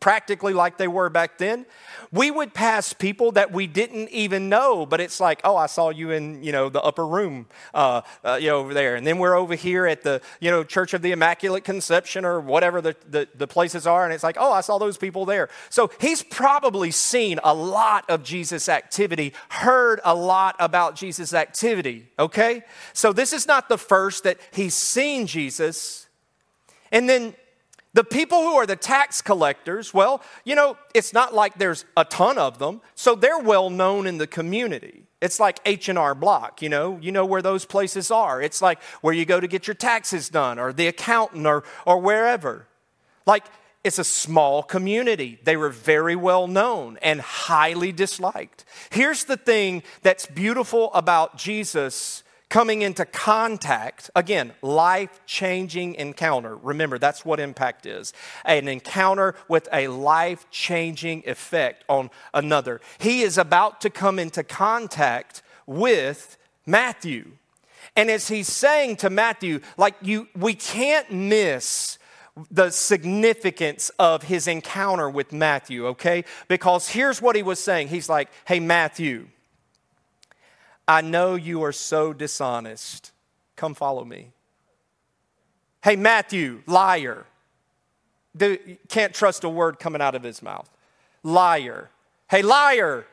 [0.00, 1.66] practically like they were back then
[2.12, 5.90] we would pass people that we didn't even know, but it's like, oh, I saw
[5.90, 8.96] you in, you know, the upper room, uh, uh, you know, over there.
[8.96, 12.40] And then we're over here at the, you know, Church of the Immaculate Conception or
[12.40, 14.04] whatever the, the, the places are.
[14.04, 15.48] And it's like, oh, I saw those people there.
[15.68, 22.08] So he's probably seen a lot of Jesus' activity, heard a lot about Jesus' activity,
[22.18, 22.64] okay?
[22.92, 26.08] So this is not the first that he's seen Jesus.
[26.90, 27.34] And then
[27.92, 32.04] the people who are the tax collectors, well, you know, it's not like there's a
[32.04, 35.04] ton of them, so they're well known in the community.
[35.20, 38.40] It's like H&R Block, you know, you know where those places are.
[38.40, 41.98] It's like where you go to get your taxes done or the accountant or or
[41.98, 42.66] wherever.
[43.26, 43.44] Like
[43.84, 45.38] it's a small community.
[45.42, 48.64] They were very well known and highly disliked.
[48.90, 56.56] Here's the thing that's beautiful about Jesus coming into contact, again, life changing encounter.
[56.56, 58.12] Remember, that's what impact is
[58.44, 62.80] an encounter with a life changing effect on another.
[62.98, 66.36] He is about to come into contact with
[66.66, 67.32] Matthew.
[67.96, 71.98] And as he's saying to Matthew, like you, we can't miss
[72.50, 76.24] the significance of his encounter with Matthew, okay?
[76.48, 77.88] Because here's what he was saying.
[77.88, 79.28] He's like, hey, Matthew,
[80.90, 83.12] I know you are so dishonest.
[83.54, 84.32] Come follow me.
[85.84, 87.26] Hey, Matthew, liar.
[88.88, 90.68] can't trust a word coming out of his mouth.
[91.22, 91.90] Liar.
[92.28, 93.06] Hey, liar,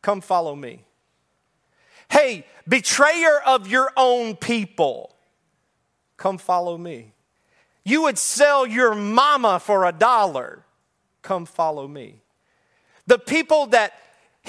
[0.00, 0.80] come follow me.
[2.08, 5.14] Hey, betrayer of your own people,
[6.16, 7.12] come follow me.
[7.84, 10.64] You would sell your mama for a dollar.
[11.20, 12.22] come follow me.
[13.06, 13.92] The people that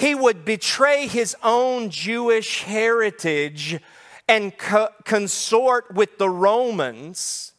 [0.02, 3.78] he would betray his own Jewish heritage
[4.26, 7.52] and co- consort with the Romans,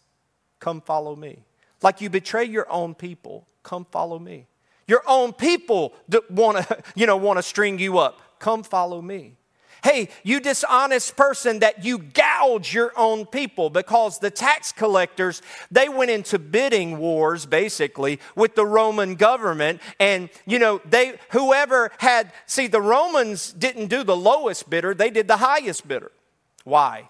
[0.60, 1.40] come follow me.
[1.82, 4.48] Like you betray your own people, come follow me.
[4.90, 9.02] Your own people that want to, you know, want to string you up, come follow
[9.02, 9.38] me.
[9.84, 15.42] Hey, you dishonest person that you gouge your own people because the tax collectors,
[15.72, 19.82] they went into bidding wars basically with the Roman government.
[20.00, 25.10] And, you know, they, whoever had, see, the Romans didn't do the lowest bidder, they
[25.10, 26.12] did the highest bidder.
[26.64, 27.10] Why?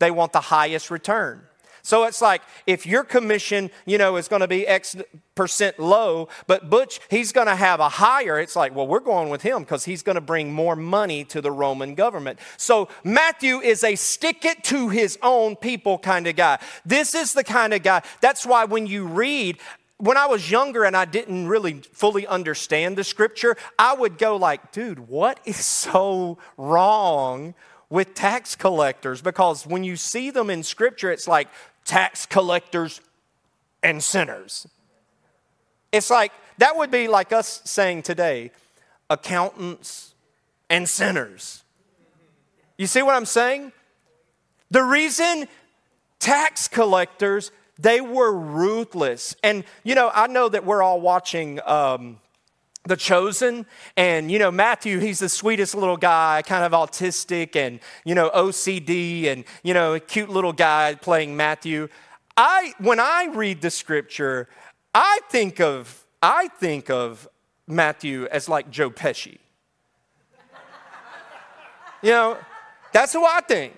[0.00, 1.42] They want the highest return.
[1.82, 4.96] So it's like if your commission, you know, is going to be X
[5.34, 9.28] percent low, but Butch, he's going to have a higher, it's like, well, we're going
[9.28, 12.40] with him because he's going to bring more money to the Roman government.
[12.56, 16.58] So Matthew is a stick it to his own people kind of guy.
[16.84, 18.02] This is the kind of guy.
[18.20, 19.58] That's why when you read,
[19.98, 24.36] when I was younger and I didn't really fully understand the scripture, I would go
[24.36, 27.54] like, dude, what is so wrong
[27.90, 29.22] with tax collectors?
[29.22, 31.48] Because when you see them in scripture, it's like
[31.84, 33.00] tax collectors
[33.82, 34.66] and sinners.
[35.92, 38.50] It's like, that would be like us saying today,
[39.08, 40.14] accountants
[40.68, 41.62] and sinners.
[42.76, 43.72] You see what I'm saying?
[44.70, 45.48] The reason
[46.18, 49.34] tax collectors, they were ruthless.
[49.42, 52.18] And, you know, I know that we're all watching um,
[52.88, 53.66] the chosen.
[53.96, 58.30] And you know matthew he's the sweetest little guy kind of autistic and you know
[58.30, 61.88] ocd and you know a cute little guy playing matthew.
[62.36, 64.48] I when i read the scripture
[64.94, 67.28] i think of i think of
[67.66, 69.38] matthew as like joe pesci.
[72.02, 72.38] You know
[72.92, 73.74] that's who i think.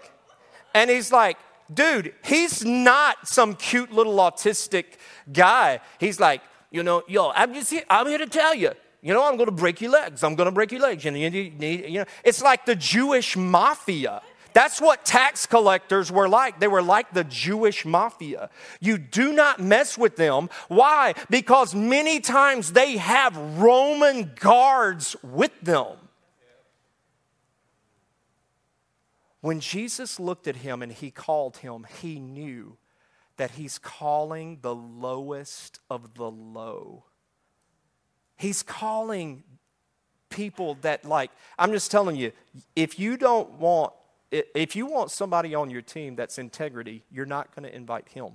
[0.75, 1.37] And he's like
[1.73, 4.85] dude he's not some cute little autistic
[5.33, 5.81] guy.
[5.99, 9.27] He's like you know yo i'm just here i'm here to tell you you know,
[9.27, 10.23] I'm going to break your legs.
[10.23, 11.05] I'm going to break your legs.
[11.05, 14.21] You, you, you know, it's like the Jewish mafia.
[14.53, 16.61] That's what tax collectors were like.
[16.61, 18.51] They were like the Jewish mafia.
[18.81, 20.51] You do not mess with them.
[20.69, 21.15] Why?
[21.31, 25.97] Because many times they have Roman guards with them.
[29.41, 32.77] When Jesus looked at him and he called him, he knew
[33.37, 37.05] that he's calling the lowest of the low.
[38.41, 39.43] He's calling
[40.31, 42.33] people that, like, I'm just telling you,
[42.75, 43.93] if you don't want,
[44.31, 48.31] if you want somebody on your team that's integrity, you're not going to invite him.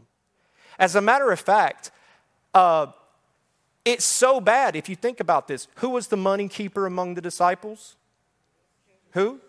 [0.78, 1.90] As a matter of fact,
[2.54, 2.86] uh,
[3.84, 5.68] it's so bad if you think about this.
[5.78, 7.96] Who was the money keeper among the disciples?
[9.14, 9.40] Who?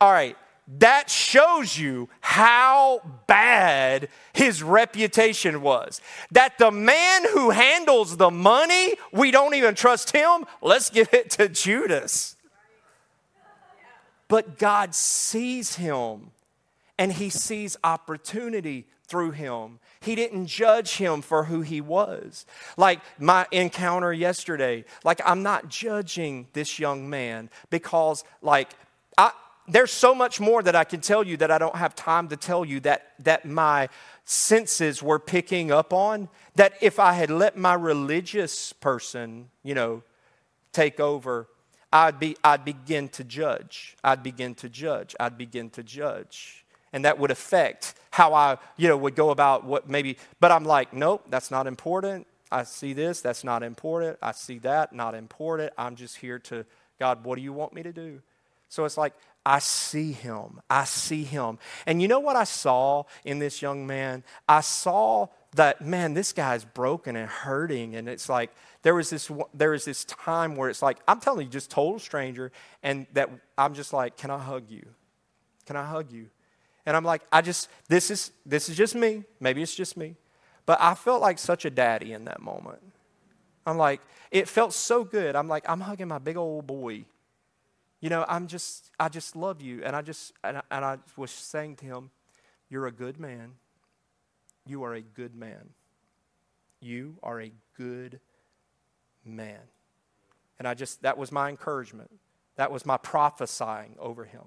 [0.00, 0.38] All right.
[0.78, 6.00] That shows you how bad his reputation was.
[6.30, 10.44] That the man who handles the money, we don't even trust him.
[10.62, 12.36] Let's give it to Judas.
[14.28, 16.30] But God sees him
[16.96, 19.80] and he sees opportunity through him.
[20.00, 22.46] He didn't judge him for who he was.
[22.76, 28.70] Like my encounter yesterday, like I'm not judging this young man because, like,
[29.18, 29.32] I,
[29.70, 32.36] there's so much more that I can tell you that I don't have time to
[32.36, 33.88] tell you that, that my
[34.24, 36.28] senses were picking up on.
[36.56, 40.02] That if I had let my religious person, you know,
[40.72, 41.48] take over,
[41.92, 43.96] I'd, be, I'd begin to judge.
[44.04, 45.16] I'd begin to judge.
[45.18, 46.64] I'd begin to judge.
[46.92, 50.64] And that would affect how I, you know, would go about what maybe, but I'm
[50.64, 52.26] like, nope, that's not important.
[52.50, 54.18] I see this, that's not important.
[54.20, 55.72] I see that, not important.
[55.78, 56.66] I'm just here to,
[56.98, 58.20] God, what do you want me to do?
[58.70, 59.12] So it's like
[59.44, 60.60] I see him.
[60.70, 61.58] I see him.
[61.86, 64.22] And you know what I saw in this young man?
[64.48, 67.96] I saw that, man, this guy's broken and hurting.
[67.96, 68.50] And it's like,
[68.82, 71.98] there was this, there was this time where it's like, I'm telling you, just total
[71.98, 72.52] stranger.
[72.82, 74.86] And that I'm just like, can I hug you?
[75.66, 76.28] Can I hug you?
[76.86, 79.24] And I'm like, I just, this is, this is just me.
[79.40, 80.16] Maybe it's just me.
[80.64, 82.82] But I felt like such a daddy in that moment.
[83.66, 84.00] I'm like,
[84.30, 85.34] it felt so good.
[85.34, 87.06] I'm like, I'm hugging my big old boy
[88.00, 89.82] you know, I'm just, I just love you.
[89.84, 92.10] And I just, and I, and I was saying to him,
[92.68, 93.52] You're a good man.
[94.66, 95.70] You are a good man.
[96.80, 98.20] You are a good
[99.24, 99.60] man.
[100.58, 102.10] And I just, that was my encouragement.
[102.56, 104.42] That was my prophesying over him.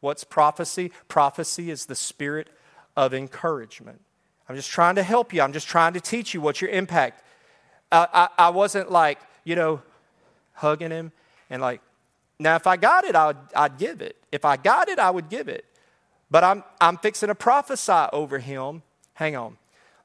[0.00, 0.92] What's prophecy?
[1.08, 2.50] Prophecy is the spirit
[2.96, 4.02] of encouragement.
[4.48, 5.40] I'm just trying to help you.
[5.40, 7.22] I'm just trying to teach you what's your impact.
[7.90, 9.82] I, I wasn't like, you know,
[10.52, 11.12] hugging him
[11.48, 11.80] and like,
[12.38, 14.16] now, if I got it, I'd, I'd give it.
[14.32, 15.64] If I got it, I would give it.
[16.30, 18.82] But I'm, I'm fixing to prophesy over him.
[19.14, 19.56] Hang on.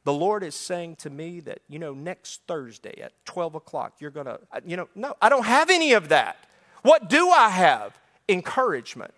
[0.04, 4.12] the Lord is saying to me that, you know, next Thursday at 12 o'clock, you're
[4.12, 6.38] going to, you know, no, I don't have any of that.
[6.84, 7.98] What do I have?
[8.28, 9.14] Encouragement.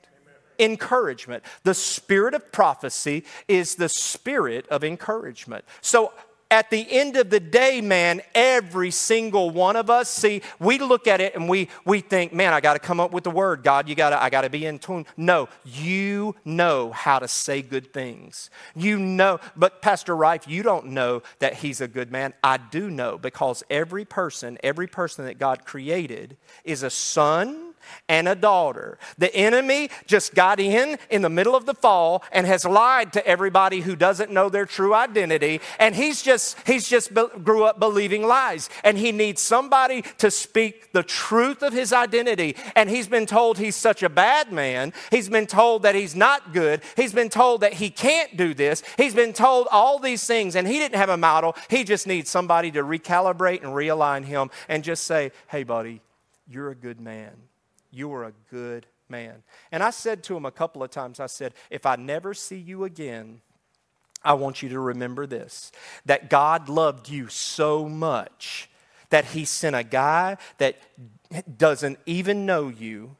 [0.58, 1.44] Encouragement.
[1.64, 5.66] The spirit of prophecy is the spirit of encouragement.
[5.82, 6.14] So
[6.52, 11.08] at the end of the day, man, every single one of us, see, we look
[11.08, 13.64] at it and we, we think, man, I got to come up with the word.
[13.64, 15.06] God, you got to, I got to be in tune.
[15.16, 18.50] No, you know how to say good things.
[18.76, 22.34] You know, but Pastor Rife, you don't know that he's a good man.
[22.44, 26.36] I do know because every person, every person that God created
[26.66, 27.71] is a son
[28.08, 28.98] and a daughter.
[29.18, 33.26] The enemy just got in in the middle of the fall and has lied to
[33.26, 37.80] everybody who doesn't know their true identity and he's just he's just be, grew up
[37.80, 43.08] believing lies and he needs somebody to speak the truth of his identity and he's
[43.08, 44.94] been told he's such a bad man.
[45.10, 46.82] He's been told that he's not good.
[46.96, 48.84] He's been told that he can't do this.
[48.98, 51.56] He's been told all these things and he didn't have a model.
[51.70, 56.02] He just needs somebody to recalibrate and realign him and just say, "Hey buddy,
[56.48, 57.51] you're a good man."
[57.92, 59.44] You are a good man.
[59.72, 62.58] And I said to him a couple of times, I said, if I never see
[62.58, 63.42] you again,
[64.24, 65.72] I want you to remember this
[66.06, 68.70] that God loved you so much
[69.10, 70.78] that he sent a guy that
[71.58, 73.16] doesn't even know you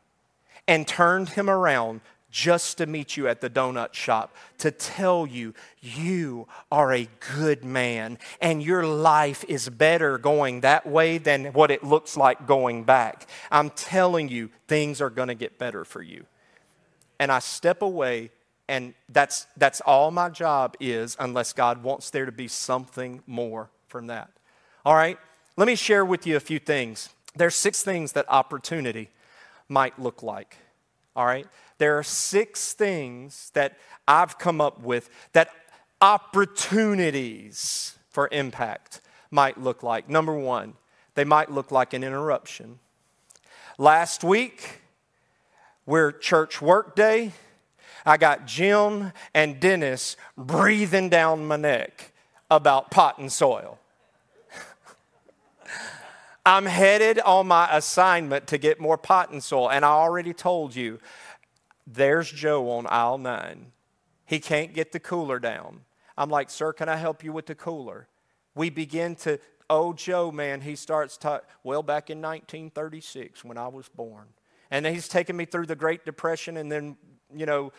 [0.68, 2.02] and turned him around
[2.32, 7.64] just to meet you at the donut shop to tell you you are a good
[7.64, 12.84] man and your life is better going that way than what it looks like going
[12.84, 13.28] back.
[13.52, 16.26] I'm telling you, things are going to get better for you.
[17.20, 18.32] And I step away,
[18.68, 23.70] and that's, that's all my job is, unless God wants there to be something more
[23.88, 24.32] from that.
[24.86, 25.20] All right,
[25.58, 27.10] let me share with you a few things.
[27.36, 29.10] There's six things that opportunity
[29.70, 30.58] might look like.
[31.16, 31.46] All right?
[31.82, 33.76] There are six things that
[34.08, 35.50] I've come up with that
[36.00, 39.02] opportunities for impact
[39.32, 40.08] might look like.
[40.08, 40.74] Number one,
[41.16, 42.78] they might look like an interruption.
[43.80, 44.82] Last week,
[45.88, 47.32] we're church work day.
[48.06, 52.12] I got Jim and Dennis breathing down my neck
[52.52, 53.80] about pot and soil.
[56.46, 60.76] I'm headed on my assignment to get more pot and soil, and I already told
[60.76, 61.00] you
[61.88, 63.72] there's Joe on aisle nine.
[64.26, 65.82] He can't get the cooler down.
[66.18, 68.08] I'm like, Sir, can I help you with the cooler?
[68.56, 73.68] We begin to, oh, Joe, man, he starts talking, well, back in 1936 when I
[73.68, 74.28] was born.
[74.70, 76.98] And he's taking me through the Great Depression and then,
[77.36, 77.72] you know,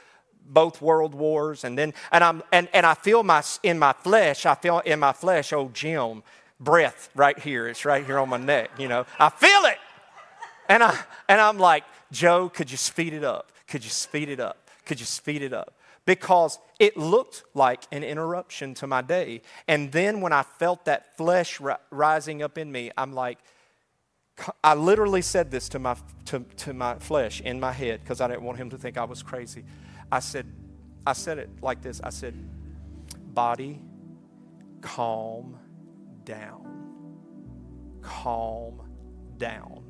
[0.47, 4.45] both world wars and then and i'm and, and i feel my in my flesh
[4.45, 6.23] i feel in my flesh oh jim
[6.59, 9.79] breath right here it's right here on my neck you know i feel it
[10.69, 10.99] and i
[11.29, 14.69] and i'm like joe could you speed it up could you speed it up?
[14.85, 15.73] Could you speed it up?
[16.05, 19.41] Because it looked like an interruption to my day.
[19.67, 23.39] And then when I felt that flesh ri- rising up in me, I'm like,
[24.63, 25.97] I literally said this to my,
[26.27, 29.05] to, to my flesh in my head because I didn't want him to think I
[29.05, 29.65] was crazy.
[30.11, 30.53] I said,
[31.07, 32.35] I said it like this I said,
[33.33, 33.81] body,
[34.83, 35.57] calm
[36.25, 36.67] down.
[38.03, 38.83] Calm
[39.39, 39.83] down.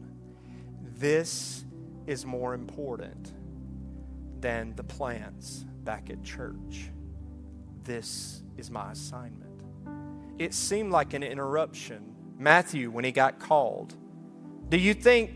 [0.99, 1.64] This
[2.07, 3.33] is more important
[4.43, 6.90] than the plants back at church.
[7.82, 9.51] This is my assignment.
[10.38, 12.14] It seemed like an interruption.
[12.38, 13.95] Matthew, when he got called,
[14.68, 15.30] do you think,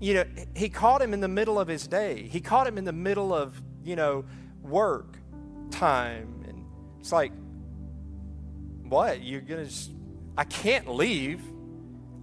[0.00, 0.24] you know,
[0.56, 2.22] he caught him in the middle of his day?
[2.22, 4.24] He caught him in the middle of, you know,
[4.62, 5.18] work
[5.70, 6.44] time.
[6.48, 6.64] And
[6.98, 7.32] it's like,
[8.88, 9.22] what?
[9.22, 9.74] You're going to
[10.36, 11.42] I can't leave.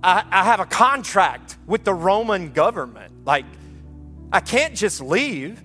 [0.04, 3.26] I, I have a contract with the Roman government.
[3.26, 3.46] Like,
[4.32, 5.62] I can't just leave.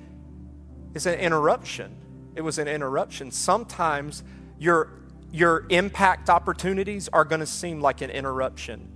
[0.94, 1.96] It's an interruption.
[2.34, 3.30] It was an interruption.
[3.30, 4.24] Sometimes
[4.58, 4.90] your,
[5.32, 8.92] your impact opportunities are going to seem like an interruption.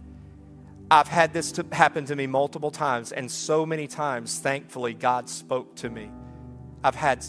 [0.91, 5.29] I've had this to happen to me multiple times, and so many times, thankfully, God
[5.29, 6.11] spoke to me.
[6.83, 7.25] I've had,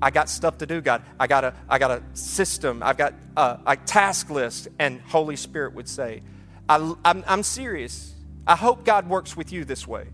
[0.00, 1.02] I got stuff to do, God.
[1.18, 2.82] I got a, I got a system.
[2.82, 6.22] I've got a, a task list, and Holy Spirit would say,
[6.68, 8.14] I, I'm, I'm serious.
[8.46, 10.06] I hope God works with you this way.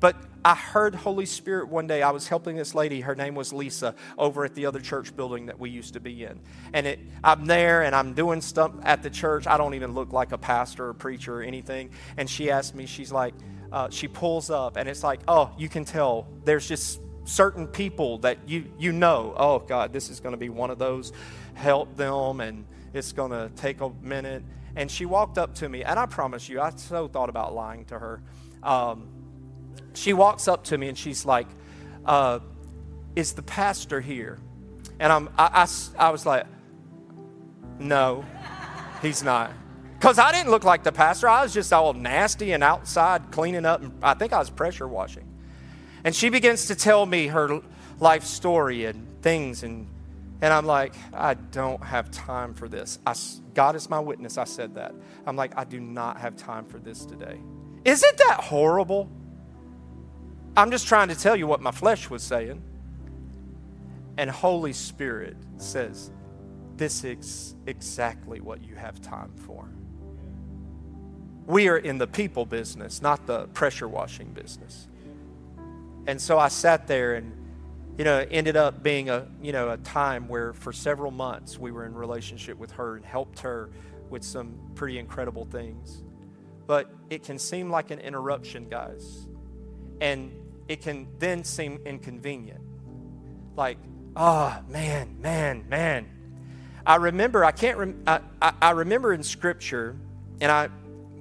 [0.00, 2.02] But I heard Holy Spirit one day.
[2.02, 3.00] I was helping this lady.
[3.00, 6.24] Her name was Lisa over at the other church building that we used to be
[6.24, 6.38] in.
[6.74, 9.46] And it, I'm there and I'm doing stuff at the church.
[9.46, 11.90] I don't even look like a pastor or preacher or anything.
[12.18, 13.32] And she asked me, she's like,
[13.72, 18.18] uh, she pulls up and it's like, oh, you can tell there's just certain people
[18.18, 21.14] that you, you know, oh, God, this is going to be one of those.
[21.54, 24.42] Help them and it's going to take a minute.
[24.76, 27.84] And she walked up to me, and I promise you, I so thought about lying
[27.86, 28.20] to her.
[28.62, 29.08] Um,
[29.94, 31.46] she walks up to me and she's like,
[32.04, 32.40] uh,
[33.16, 34.38] Is the pastor here?
[34.98, 35.66] And I'm, I,
[35.98, 36.46] I, I was like,
[37.78, 38.24] No,
[39.02, 39.52] he's not.
[39.98, 41.28] Because I didn't look like the pastor.
[41.28, 43.82] I was just all nasty and outside cleaning up.
[44.02, 45.26] I think I was pressure washing.
[46.04, 47.60] And she begins to tell me her
[47.98, 49.62] life story and things.
[49.62, 49.88] And,
[50.42, 52.98] and I'm like, I don't have time for this.
[53.06, 53.14] I,
[53.54, 54.36] God is my witness.
[54.36, 54.94] I said that.
[55.26, 57.40] I'm like, I do not have time for this today.
[57.86, 59.10] Isn't that horrible?
[60.56, 62.62] I'm just trying to tell you what my flesh was saying.
[64.16, 66.12] And Holy Spirit says,
[66.76, 69.68] This is exactly what you have time for.
[71.46, 74.86] We are in the people business, not the pressure washing business.
[76.06, 77.32] And so I sat there and,
[77.98, 81.58] you know, it ended up being a, you know, a time where for several months
[81.58, 83.70] we were in relationship with her and helped her
[84.08, 86.04] with some pretty incredible things.
[86.66, 89.26] But it can seem like an interruption, guys.
[90.00, 90.32] And
[90.68, 92.60] it can then seem inconvenient.
[93.56, 93.78] Like,
[94.16, 96.08] oh, man, man, man.
[96.86, 99.96] I remember, I can't, rem- I, I, I remember in Scripture,
[100.40, 100.68] and I,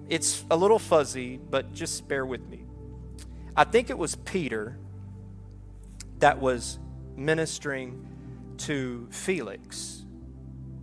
[0.10, 2.66] it's a little fuzzy, but just bear with me.
[3.56, 4.78] I think it was Peter
[6.20, 6.80] that was
[7.16, 8.08] ministering
[8.58, 10.06] to Felix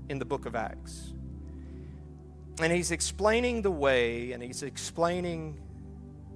[0.08, 1.12] in the book of Acts.
[2.60, 5.58] And he's explaining the way and he's explaining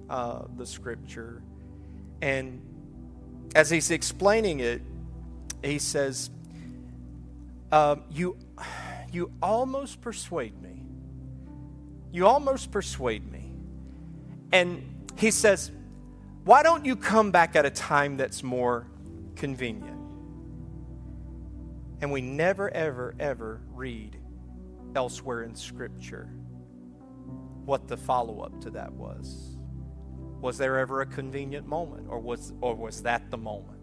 [0.09, 1.43] uh, the scripture.
[2.21, 2.61] And
[3.55, 4.81] as he's explaining it,
[5.63, 6.29] he says,
[7.71, 8.37] uh, you,
[9.11, 10.81] you almost persuade me.
[12.11, 13.51] You almost persuade me.
[14.51, 15.71] And he says,
[16.43, 18.87] Why don't you come back at a time that's more
[19.35, 19.99] convenient?
[22.01, 24.17] And we never, ever, ever read
[24.95, 26.29] elsewhere in Scripture
[27.65, 29.54] what the follow up to that was.
[30.45, 33.79] Was there ever a convenient moment, or was, or was that the moment?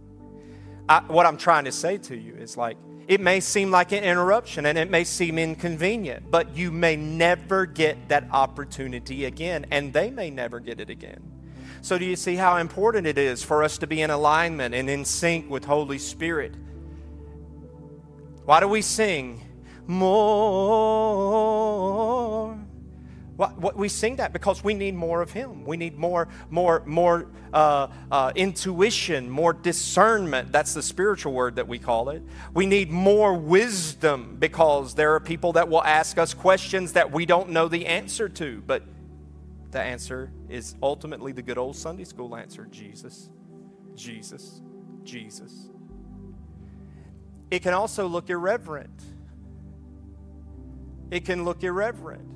[0.89, 2.77] I, what I'm trying to say to you is like,
[3.09, 7.67] it may seem like an interruption and it may seem inconvenient, but you may never
[7.67, 11.21] get that opportunity again, and they may never get it again.
[11.81, 14.89] So, do you see how important it is for us to be in alignment and
[14.89, 16.55] in sync with Holy Spirit?
[18.45, 19.43] Why do we sing
[19.89, 20.13] more?
[23.51, 25.65] What, we sing that because we need more of Him.
[25.65, 30.53] We need more, more, more uh, uh, intuition, more discernment.
[30.53, 32.23] That's the spiritual word that we call it.
[32.55, 37.27] We need more wisdom because there are people that will ask us questions that we
[37.27, 38.63] don't know the answer to.
[38.67, 38.85] But
[39.71, 43.31] the answer is ultimately the good old Sunday school answer Jesus,
[43.95, 44.61] Jesus,
[45.03, 45.69] Jesus.
[47.51, 49.03] It can also look irreverent.
[51.11, 52.27] It can look irreverent.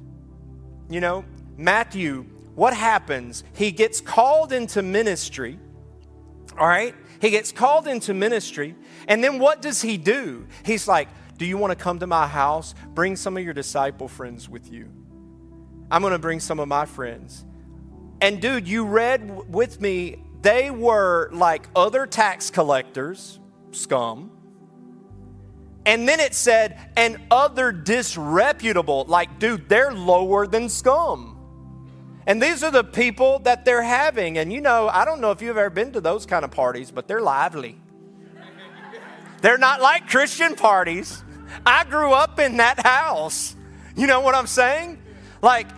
[0.88, 1.24] You know,
[1.56, 3.44] Matthew, what happens?
[3.54, 5.58] He gets called into ministry,
[6.58, 6.94] all right?
[7.20, 8.74] He gets called into ministry,
[9.08, 10.46] and then what does he do?
[10.64, 11.08] He's like,
[11.38, 12.74] Do you want to come to my house?
[12.94, 14.88] Bring some of your disciple friends with you.
[15.90, 17.44] I'm going to bring some of my friends.
[18.20, 23.38] And dude, you read with me, they were like other tax collectors,
[23.72, 24.35] scum.
[25.86, 29.04] And then it said, and other disreputable.
[29.06, 31.38] Like, dude, they're lower than scum.
[32.26, 34.36] And these are the people that they're having.
[34.36, 36.90] And you know, I don't know if you've ever been to those kind of parties,
[36.90, 37.78] but they're lively.
[39.42, 41.22] they're not like Christian parties.
[41.64, 43.54] I grew up in that house.
[43.94, 45.00] You know what I'm saying?
[45.40, 45.68] Like,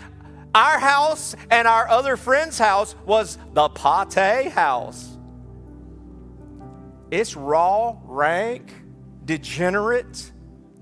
[0.54, 5.18] our house and our other friend's house was the pate house.
[7.10, 8.72] It's raw, rank,
[9.28, 10.32] degenerate,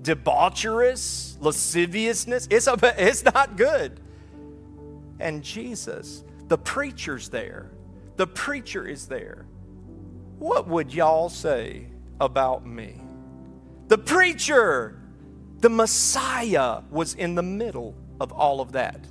[0.01, 2.47] debaucherous, lasciviousness.
[2.49, 3.99] It's, a, it's not good.
[5.19, 7.71] And Jesus, the preacher's there.
[8.15, 9.45] The preacher is there.
[10.39, 11.87] What would y'all say
[12.21, 13.01] about me?
[13.89, 14.97] The preacher,
[15.59, 19.05] the Messiah, was in the middle of all of that.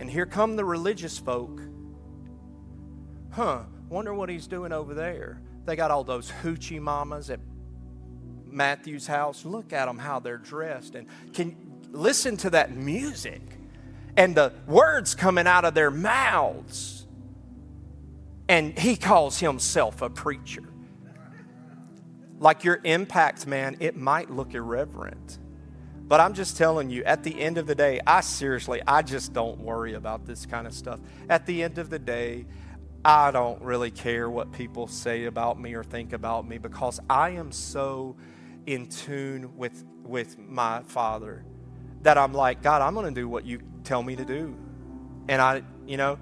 [0.00, 1.62] And here come the religious folk.
[3.30, 5.40] Huh, wonder what he's doing over there.
[5.64, 7.40] They got all those hoochie mamas at
[8.58, 9.46] Matthew's house.
[9.46, 10.94] Look at them, how they're dressed.
[10.94, 11.56] And can
[11.90, 13.40] listen to that music
[14.18, 17.06] and the words coming out of their mouths.
[18.48, 20.64] And he calls himself a preacher.
[22.38, 25.38] Like your impact, man, it might look irreverent.
[26.08, 29.34] But I'm just telling you, at the end of the day, I seriously, I just
[29.34, 31.00] don't worry about this kind of stuff.
[31.28, 32.46] At the end of the day,
[33.04, 37.30] I don't really care what people say about me or think about me because I
[37.30, 38.16] am so
[38.68, 41.42] in tune with, with my Father
[42.02, 44.54] that I'm like, God, I'm going to do what you tell me to do.
[45.26, 46.18] And I, you know,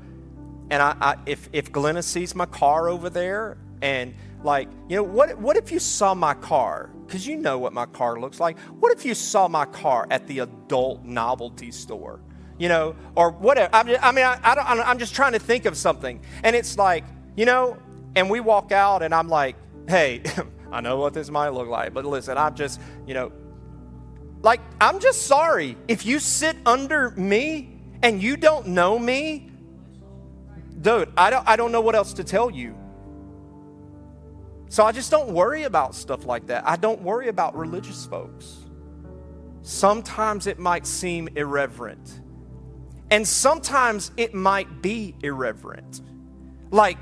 [0.71, 5.03] and I, I if, if Glenna sees my car over there and like, you know,
[5.03, 8.59] what, what if you saw my car because you know what my car looks like.
[8.81, 12.21] What if you saw my car at the adult novelty store?
[12.59, 13.71] You know, or whatever.
[13.75, 16.21] I mean, I, I don't, I'm just trying to think of something.
[16.43, 17.05] And it's like,
[17.37, 17.77] you know,
[18.15, 19.57] and we walk out and I'm like,
[19.89, 20.23] hey,
[20.73, 23.33] I know what this might look like, but listen, I'm just, you know,
[24.43, 25.77] like, I'm just sorry.
[25.89, 29.51] If you sit under me and you don't know me,
[30.81, 32.77] dude, I don't, I don't know what else to tell you.
[34.69, 36.67] So I just don't worry about stuff like that.
[36.67, 38.59] I don't worry about religious folks.
[39.63, 42.21] Sometimes it might seem irreverent,
[43.11, 46.03] and sometimes it might be irreverent.
[46.71, 46.99] Like,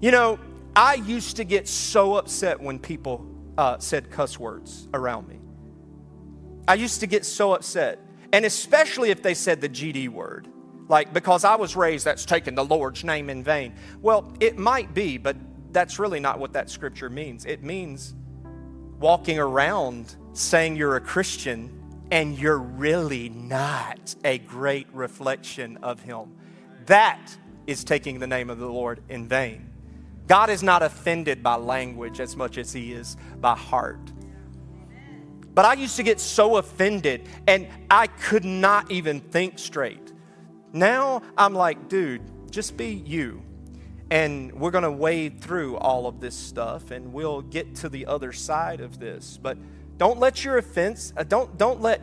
[0.00, 0.38] you know,
[0.76, 5.40] I used to get so upset when people uh, said cuss words around me.
[6.68, 7.98] I used to get so upset,
[8.30, 10.48] and especially if they said the GD word.
[10.88, 13.74] Like, because I was raised, that's taking the Lord's name in vain.
[14.02, 15.36] Well, it might be, but
[15.72, 17.46] that's really not what that scripture means.
[17.46, 18.14] It means
[19.00, 21.72] walking around saying you're a Christian
[22.10, 26.34] and you're really not a great reflection of Him.
[26.84, 27.34] That
[27.66, 29.72] is taking the name of the Lord in vain.
[30.26, 34.12] God is not offended by language as much as He is by heart.
[35.54, 40.12] But I used to get so offended and I could not even think straight.
[40.72, 42.20] Now I'm like, dude,
[42.50, 43.42] just be you.
[44.10, 48.06] And we're going to wade through all of this stuff and we'll get to the
[48.06, 49.38] other side of this.
[49.40, 49.56] But
[49.96, 52.02] don't let your offense, uh, don't, don't let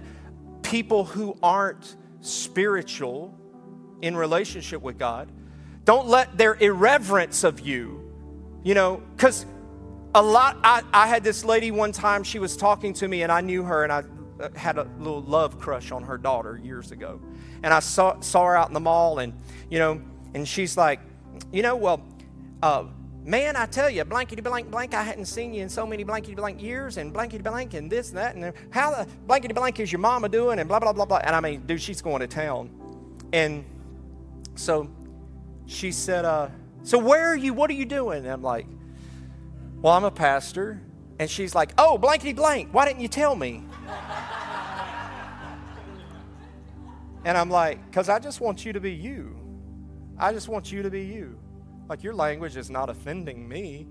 [0.64, 3.38] people who aren't spiritual
[4.02, 5.32] in relationship with God,
[5.86, 8.03] don't let their irreverence of you,
[8.64, 9.46] you know, because
[10.16, 13.32] a lot, I, I had this lady one time, she was talking to me and
[13.32, 14.04] I knew her and I
[14.40, 17.20] uh, had a little love crush on her daughter years ago.
[17.64, 19.34] And I saw, saw her out in the mall and,
[19.70, 20.02] you know,
[20.34, 21.00] and she's like,
[21.52, 22.04] you know, well,
[22.62, 22.86] uh,
[23.24, 26.36] man, I tell you, blankety blank blank, I hadn't seen you in so many blankety
[26.36, 29.92] blank years, and blankety blank, and this and that, and how the blankety blank is
[29.92, 31.22] your mama doing, and blah, blah, blah, blah.
[31.24, 32.70] And I mean, dude, she's going to town.
[33.32, 33.66] And
[34.56, 34.90] so
[35.66, 36.50] she said, uh,
[36.84, 37.54] So where are you?
[37.54, 38.20] What are you doing?
[38.20, 38.68] And I'm like,
[39.82, 40.82] Well, I'm a pastor.
[41.20, 43.64] And she's like, Oh, blankety blank, why didn't you tell me?
[47.26, 49.36] and I'm like, Because I just want you to be you.
[50.20, 51.40] I just want you to be you.
[51.90, 53.88] Like your language is not offending me.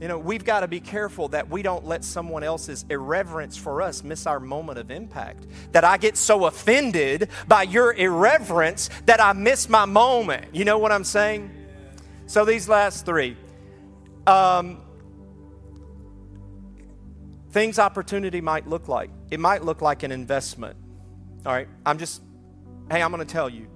[0.00, 3.80] You know, we've got to be careful that we don't let someone else's irreverence for
[3.80, 5.46] us miss our moment of impact.
[5.72, 10.54] That I get so offended by your irreverence that I miss my moment.
[10.54, 11.50] You know what I'm saying?
[12.26, 13.36] So, these last three
[14.26, 14.80] um,
[17.50, 20.76] things opportunity might look like it might look like an investment.
[21.44, 22.22] All right, I'm just,
[22.90, 23.68] hey, I'm going to tell you.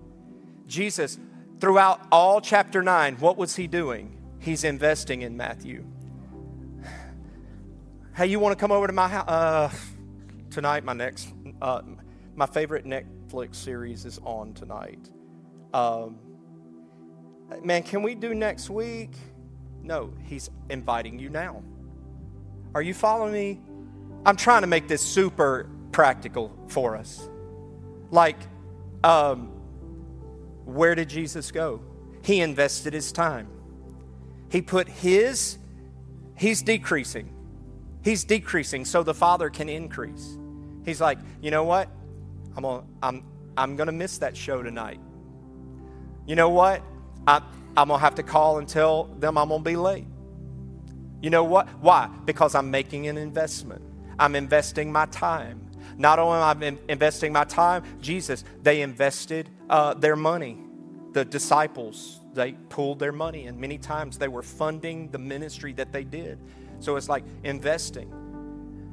[0.66, 1.18] Jesus
[1.60, 4.16] throughout all chapter 9, what was he doing?
[4.38, 5.84] He's investing in Matthew.
[8.16, 9.28] Hey, you want to come over to my house?
[9.28, 9.70] Uh,
[10.50, 11.32] tonight, my next,
[11.62, 11.82] uh,
[12.34, 15.10] my favorite Netflix series is on tonight.
[15.72, 16.18] Um,
[17.62, 19.10] man, can we do next week?
[19.82, 21.62] No, he's inviting you now.
[22.74, 23.60] Are you following me?
[24.24, 27.28] I'm trying to make this super practical for us.
[28.10, 28.36] Like,
[29.02, 29.48] um,
[30.64, 31.80] where did Jesus go?
[32.22, 33.48] He invested his time.
[34.50, 35.58] He put his,
[36.36, 37.32] he's decreasing.
[38.02, 40.38] He's decreasing so the Father can increase.
[40.84, 41.88] He's like, you know what?
[42.56, 43.24] I'm gonna, I'm,
[43.56, 45.00] I'm gonna miss that show tonight.
[46.26, 46.82] You know what?
[47.26, 47.42] I,
[47.76, 50.06] I'm gonna have to call and tell them I'm gonna be late.
[51.20, 51.68] You know what?
[51.80, 52.08] Why?
[52.24, 53.82] Because I'm making an investment.
[54.18, 55.70] I'm investing my time.
[55.96, 60.58] Not only am I investing my time, Jesus, they invested uh, their money.
[61.12, 65.92] The disciples, they pooled their money, and many times they were funding the ministry that
[65.92, 66.38] they did.
[66.78, 68.10] So it's like investing.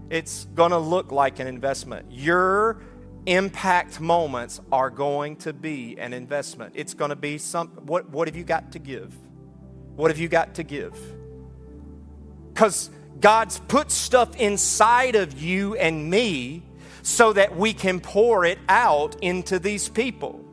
[0.10, 2.08] It's going to look like an investment.
[2.10, 2.82] Your
[3.28, 6.74] impact moments are going to be an investment.
[6.76, 9.16] It's going to be some what what have you got to give?
[9.96, 10.98] What have you got to give?
[12.56, 16.64] Cuz God's put stuff inside of you and me
[17.02, 20.44] so that we can pour it out into these people.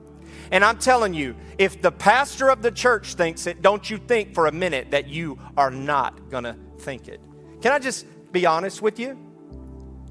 [0.50, 4.34] And I'm telling you, if the pastor of the church thinks it, don't you think
[4.34, 7.20] for a minute that you are not going to think it.
[7.60, 9.18] Can I just be honest with you?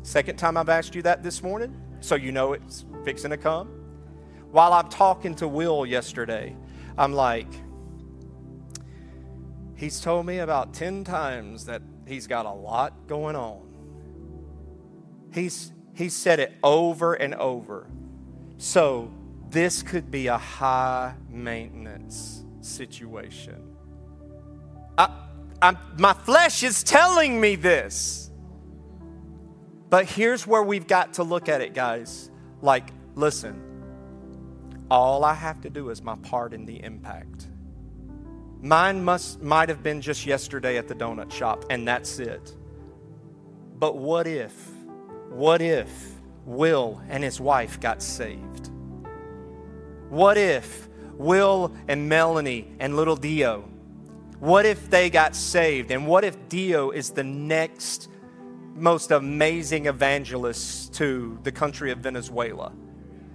[0.02, 3.68] Second time I've asked you that this morning, so you know it's fixing to come.
[4.52, 6.54] While I'm talking to Will yesterday,
[6.98, 7.48] I'm like,
[9.76, 13.62] he's told me about 10 times that he's got a lot going on.
[15.34, 17.88] He's he said it over and over.
[18.58, 19.12] So,
[19.50, 23.76] this could be a high maintenance situation.
[24.98, 25.10] I,
[25.62, 28.23] I'm, my flesh is telling me this.
[29.94, 32.32] But here's where we've got to look at it, guys.
[32.64, 33.62] Like, listen,
[34.90, 37.48] all I have to do is my part in the impact.
[38.64, 42.56] Mine must might have been just yesterday at the donut shop, and that's it.
[43.78, 44.72] But what if,
[45.30, 45.92] what if
[46.44, 48.72] Will and his wife got saved?
[50.10, 50.90] What if
[51.20, 53.70] Will and Melanie and little Dio,
[54.40, 55.92] what if they got saved?
[55.92, 58.10] And what if Dio is the next
[58.76, 62.72] most amazing evangelist to the country of Venezuela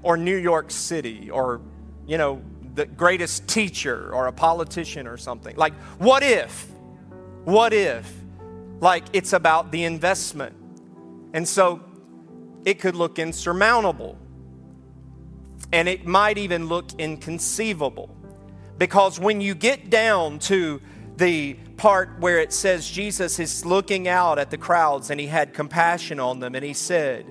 [0.03, 1.61] or New York City or,
[2.07, 2.43] you know,
[2.75, 5.57] the greatest teacher or a politician or something.
[5.57, 6.69] Like, what if?
[7.45, 8.13] What if?
[8.81, 10.55] Like, it's about the investment.
[11.33, 11.81] And so
[12.65, 14.17] it could look insurmountable.
[15.73, 18.15] And it might even look inconceivable.
[18.79, 20.81] Because when you get down to
[21.19, 25.53] the part where it says Jesus is looking out at the crowds and he had
[25.53, 27.27] compassion on them and he said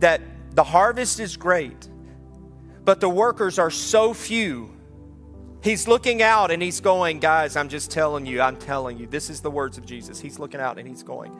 [0.00, 0.20] that
[0.52, 1.88] the harvest is great,
[2.84, 4.70] but the workers are so few.
[5.62, 9.28] He's looking out and he's going, guys, I'm just telling you, I'm telling you, this
[9.28, 10.18] is the words of Jesus.
[10.18, 11.32] He's looking out and he's going,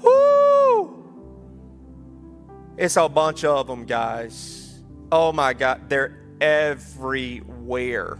[0.00, 1.02] whoo!
[2.76, 4.80] It's a bunch of them, guys.
[5.10, 8.18] Oh my God, they're everywhere.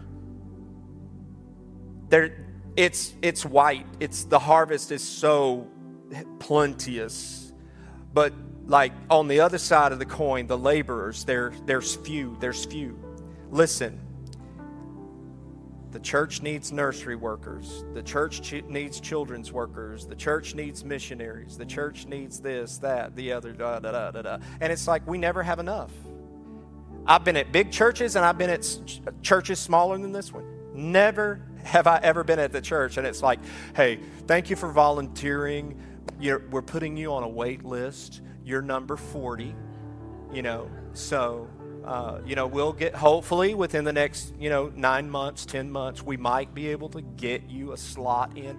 [2.08, 2.43] They're,
[2.76, 3.86] it's, it's white.
[4.00, 5.68] It's, the harvest is so
[6.38, 7.52] plenteous.
[8.12, 8.32] But
[8.66, 12.98] like on the other side of the coin, the laborers, there, there's few, there's few.
[13.50, 14.00] Listen,
[15.90, 17.84] the church needs nursery workers.
[17.94, 20.06] The church ch- needs children's workers.
[20.06, 21.56] The church needs missionaries.
[21.56, 24.38] The church needs this, that, the other, da, da, da, da, da.
[24.60, 25.92] And it's like we never have enough.
[27.06, 30.44] I've been at big churches and I've been at ch- churches smaller than this one.
[30.74, 33.40] Never have I ever been at the church and it's like,
[33.74, 35.80] hey, thank you for volunteering.
[36.20, 39.54] You're, we're putting you on a wait list you're number 40,
[40.32, 41.48] you know, so,
[41.84, 46.02] uh, you know, we'll get, hopefully within the next, you know, nine months, 10 months,
[46.02, 48.58] we might be able to get you a slot in.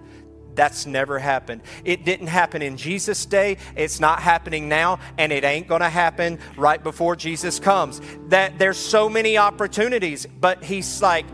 [0.55, 1.61] That's never happened.
[1.83, 3.57] It didn't happen in Jesus' day.
[3.75, 8.01] It's not happening now, and it ain't going to happen right before Jesus comes.
[8.29, 11.25] That there's so many opportunities, but he's like,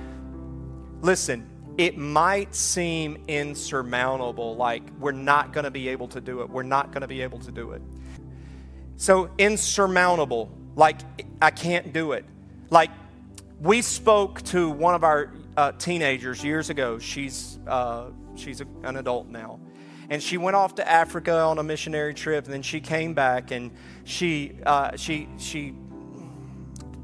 [1.02, 1.48] listen,
[1.82, 6.50] it might seem insurmountable, like we're not going to be able to do it.
[6.52, 7.82] We're not going to be able to do it.
[8.98, 11.02] So insurmountable, like
[11.42, 12.24] I can't do it.
[12.70, 12.92] Like
[13.60, 17.00] we spoke to one of our uh, teenagers years ago.
[17.00, 19.60] She's uh, she's a, an adult now,
[20.12, 22.46] and she went off to Africa on a missionary trip.
[22.46, 23.72] And then she came back, and
[24.04, 25.74] she uh, she she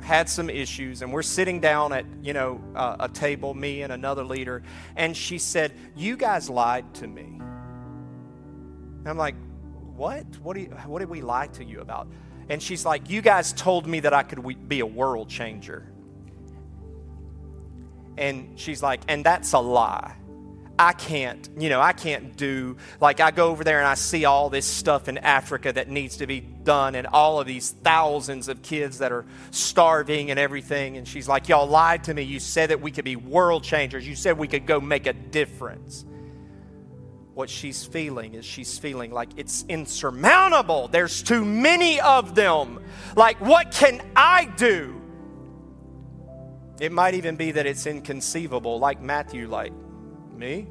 [0.07, 3.91] had some issues and we're sitting down at you know uh, a table me and
[3.91, 4.63] another leader
[4.95, 9.35] and she said you guys lied to me and i'm like
[9.97, 10.25] what?
[10.43, 12.07] What, do you, what did we lie to you about?
[12.49, 15.91] And she's like, You guys told me that I could be a world changer.
[18.17, 20.15] And she's like, And that's a lie.
[20.79, 24.25] I can't, you know, I can't do, like, I go over there and I see
[24.25, 28.47] all this stuff in Africa that needs to be done and all of these thousands
[28.47, 30.97] of kids that are starving and everything.
[30.97, 32.23] And she's like, Y'all lied to me.
[32.23, 34.07] You said that we could be world changers.
[34.07, 36.05] You said we could go make a difference
[37.37, 40.87] what she's feeling is she's feeling like it's insurmountable.
[40.87, 42.83] There's too many of them.
[43.15, 44.99] Like, what can I do?
[46.79, 49.71] It might even be that it's inconceivable, like Matthew, like,
[50.37, 50.67] me?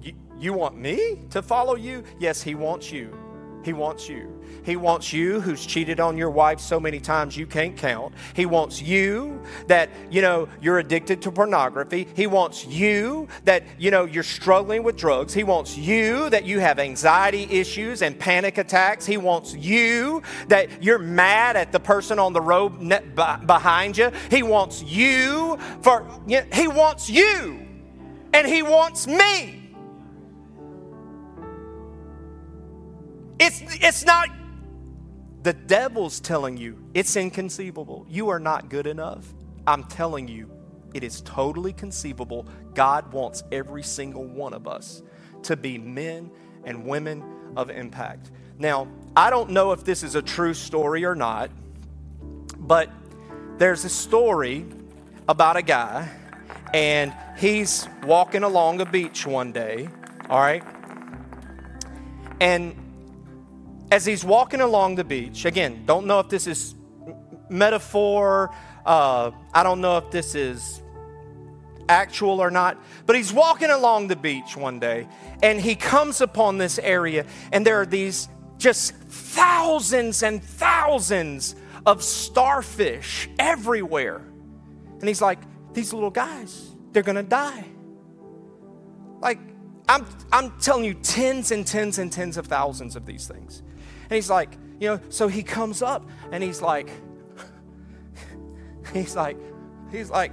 [0.00, 2.04] You, you want me to follow you?
[2.18, 3.16] Yes, he wants you.
[3.64, 4.34] He wants you.
[4.64, 8.14] He wants you who's cheated on your wife so many times you can't count.
[8.34, 12.06] He wants you that, you know, you're addicted to pornography.
[12.14, 15.34] He wants you that, you know, you're struggling with drugs.
[15.34, 19.04] He wants you that you have anxiety issues and panic attacks.
[19.04, 22.78] He wants you that you're mad at the person on the road
[23.46, 24.10] behind you.
[24.30, 26.06] He wants you for,
[26.52, 27.67] he wants you.
[28.38, 29.74] And he wants me.
[33.40, 34.28] It's, it's not,
[35.42, 38.06] the devil's telling you it's inconceivable.
[38.08, 39.26] You are not good enough.
[39.66, 40.48] I'm telling you,
[40.94, 42.46] it is totally conceivable.
[42.74, 45.02] God wants every single one of us
[45.42, 46.30] to be men
[46.62, 47.24] and women
[47.56, 48.30] of impact.
[48.56, 48.86] Now,
[49.16, 51.50] I don't know if this is a true story or not,
[52.56, 52.88] but
[53.56, 54.64] there's a story
[55.28, 56.08] about a guy,
[56.74, 59.88] and he's walking along a beach one day,
[60.28, 60.62] all right?
[62.40, 62.74] And
[63.90, 66.74] as he's walking along the beach, again, don't know if this is
[67.48, 68.54] metaphor,
[68.84, 70.82] uh, I don't know if this is
[71.88, 75.08] actual or not, but he's walking along the beach one day
[75.42, 81.56] and he comes upon this area and there are these just thousands and thousands
[81.86, 84.20] of starfish everywhere.
[85.00, 85.38] And he's like,
[85.78, 87.64] these little guys, they're gonna die.
[89.20, 89.38] Like,
[89.88, 93.62] I'm, I'm telling you, tens and tens and tens of thousands of these things.
[94.02, 94.50] And he's like,
[94.80, 96.90] you know, so he comes up and he's like,
[98.92, 99.36] he's like,
[99.92, 100.32] he's like,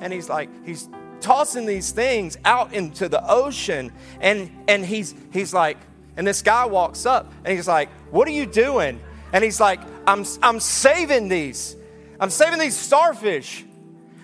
[0.00, 3.92] and he's like, he's tossing these things out into the ocean.
[4.20, 5.78] And and he's he's like,
[6.18, 9.00] and this guy walks up and he's like, What are you doing?
[9.32, 11.76] And he's like, I'm I'm saving these.
[12.20, 13.64] I'm saving these starfish.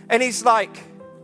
[0.08, 0.76] And he's like,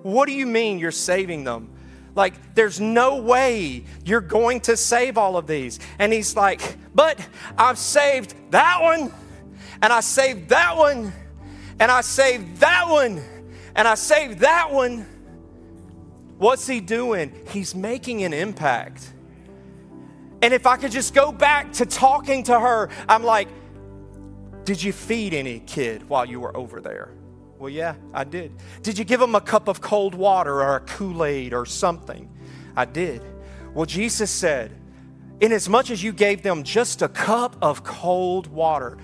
[0.02, 1.70] What do you mean you're saving them?
[2.14, 5.78] Like, there's no way you're going to save all of these.
[5.98, 7.18] And he's like, But
[7.56, 9.12] I've saved that one,
[9.82, 11.12] and I saved that one,
[11.78, 13.22] and I saved that one,
[13.74, 15.06] and I saved that one.
[16.38, 17.32] What's he doing?
[17.48, 19.12] He's making an impact.
[20.42, 23.48] And if I could just go back to talking to her, I'm like,
[24.64, 27.10] Did you feed any kid while you were over there?
[27.60, 28.52] Well, yeah, I did.
[28.80, 32.26] Did you give them a cup of cold water or a Kool Aid or something?
[32.74, 33.22] I did.
[33.74, 34.74] Well, Jesus said,
[35.40, 38.96] Inasmuch as you gave them just a cup of cold water,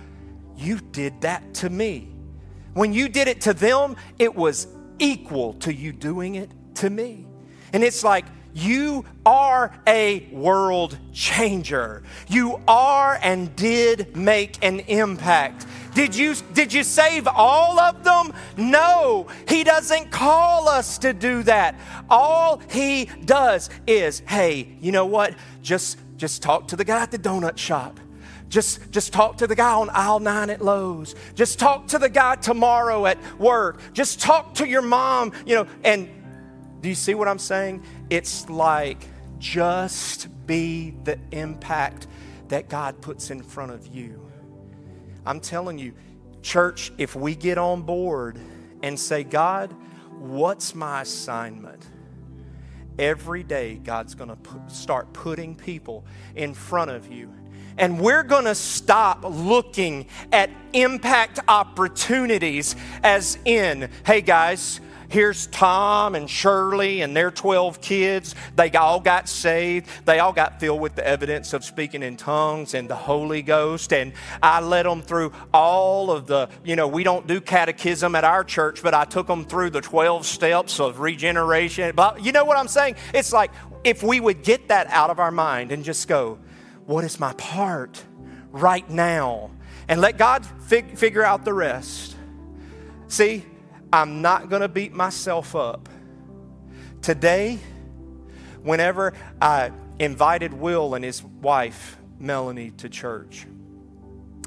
[0.57, 2.15] you did that to me.
[2.73, 7.27] When you did it to them, it was equal to you doing it to me.
[7.75, 12.05] And it's like, you are a world changer.
[12.27, 15.67] You are and did make an impact.
[15.97, 18.35] Did you, did you save all of them?
[18.59, 21.75] No, He doesn't call us to do that.
[22.11, 25.35] All He does is, hey, you know what?
[25.63, 27.99] Just, just talk to the guy at the donut shop.
[28.51, 31.15] Just, just talk to the guy on aisle nine at Lowe's.
[31.35, 33.81] Just talk to the guy tomorrow at work.
[33.95, 35.67] Just talk to your mom, you know.
[35.83, 36.11] And
[36.83, 37.83] do you see what I'm saying?
[38.11, 42.07] It's like just be the impact
[42.49, 44.26] that God puts in front of you.
[45.27, 45.93] I'm telling you,
[46.41, 48.39] church, if we get on board
[48.83, 49.75] and say, God,
[50.19, 51.85] what's my assignment?
[52.99, 56.05] Every day, God's going to start putting people
[56.37, 57.33] in front of you.
[57.77, 66.15] And we're going to stop looking at impact opportunities as in, hey guys, Here's Tom
[66.15, 68.35] and Shirley and their 12 kids.
[68.57, 69.89] They all got saved.
[70.05, 73.93] They all got filled with the evidence of speaking in tongues and the Holy Ghost.
[73.93, 78.25] And I led them through all of the, you know, we don't do catechism at
[78.25, 81.95] our church, but I took them through the 12 steps of regeneration.
[81.95, 82.97] But you know what I'm saying?
[83.15, 83.51] It's like
[83.85, 86.39] if we would get that out of our mind and just go,
[86.87, 88.03] what is my part
[88.51, 89.51] right now?
[89.89, 92.17] And let God fig- figure out the rest.
[93.09, 93.45] See,
[93.97, 95.89] I'm not going to beat myself up.
[97.01, 97.59] Today,
[98.63, 103.47] whenever I invited Will and his wife, Melanie, to church,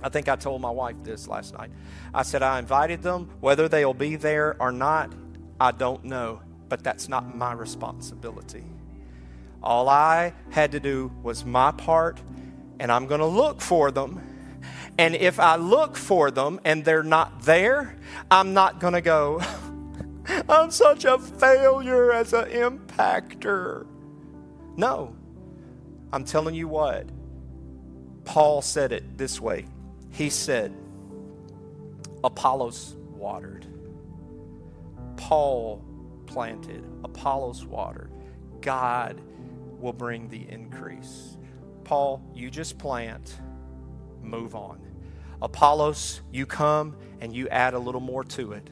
[0.04, 1.72] I think I told my wife this last night.
[2.14, 3.32] I said, I invited them.
[3.40, 5.12] Whether they'll be there or not,
[5.60, 8.66] I don't know, but that's not my responsibility.
[9.64, 12.22] All I had to do was my part,
[12.80, 14.22] and I'm going to look for them
[15.00, 17.96] and if I look for them and they're not there,
[18.30, 19.42] I'm not going to go,
[20.50, 23.88] I'm such a failure as an impactor.
[24.76, 25.16] No.
[26.12, 27.08] I'm telling you what.
[28.26, 29.68] Paul said it this way.
[30.12, 30.76] He said,
[32.22, 33.68] Apollos watered,
[35.16, 35.82] Paul
[36.26, 38.12] planted, Apollos watered.
[38.60, 39.22] God
[39.80, 41.38] will bring the increase.
[41.86, 43.40] Paul, you just plant,
[44.22, 44.89] move on.
[45.42, 48.70] Apollos, you come and you add a little more to it.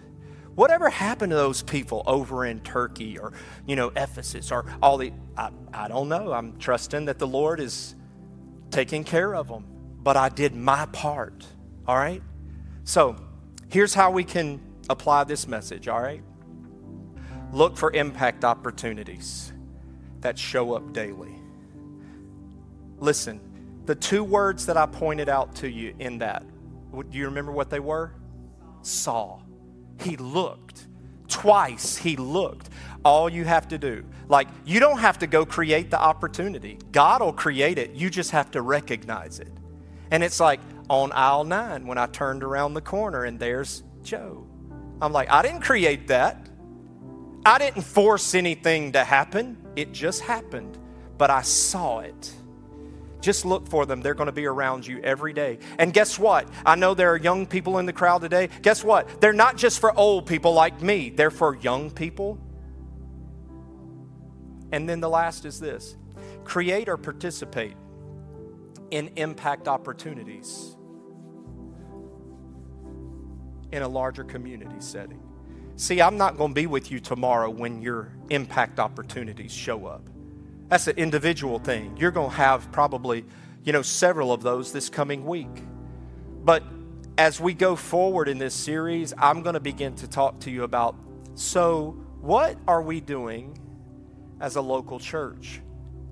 [0.56, 3.34] Whatever happened to those people over in Turkey or,
[3.66, 6.34] you know, Ephesus or all the, I, I don't know.
[6.34, 7.96] I'm trusting that the Lord is
[8.72, 9.66] taking care of them.
[10.02, 11.46] But I did my part,
[11.88, 12.24] all right?
[12.86, 13.18] So
[13.70, 16.24] here's how we can apply this message, all right?
[17.52, 19.54] Look for impact opportunities
[20.22, 21.36] that show up daily.
[23.00, 23.40] Listen,
[23.86, 26.44] the two words that I pointed out to you in that
[27.04, 28.14] do you remember what they were?
[28.82, 29.42] Saw.
[30.02, 30.88] He looked.
[31.28, 32.70] Twice he looked.
[33.04, 36.78] All you have to do, like, you don't have to go create the opportunity.
[36.92, 37.92] God will create it.
[37.92, 39.52] You just have to recognize it.
[40.12, 44.48] And it's like on aisle nine when I turned around the corner and there's Joe.
[45.02, 46.50] I'm like, I didn't create that.
[47.46, 49.58] I didn't force anything to happen.
[49.76, 50.78] It just happened.
[51.18, 52.34] But I saw it.
[53.28, 54.00] Just look for them.
[54.00, 55.60] They're going to be around you every day.
[55.80, 56.48] And guess what?
[56.66, 58.48] I know there are young people in the crowd today.
[58.62, 59.20] Guess what?
[59.20, 62.40] They're not just for old people like me, they're for young people.
[64.72, 65.98] And then the last is this
[66.46, 67.76] create or participate
[68.92, 70.78] in impact opportunities
[73.74, 75.22] in a larger community setting.
[75.76, 80.08] See, I'm not going to be with you tomorrow when your impact opportunities show up.
[80.70, 81.96] That's an individual thing.
[81.98, 83.26] You're going to have probably,
[83.64, 85.64] you know, several of those this coming week.
[86.44, 86.64] But
[87.18, 90.64] as we go forward in this series, I'm going to begin to talk to you
[90.64, 90.96] about
[91.36, 91.92] so,
[92.22, 93.60] what are we doing
[94.42, 95.62] as a local church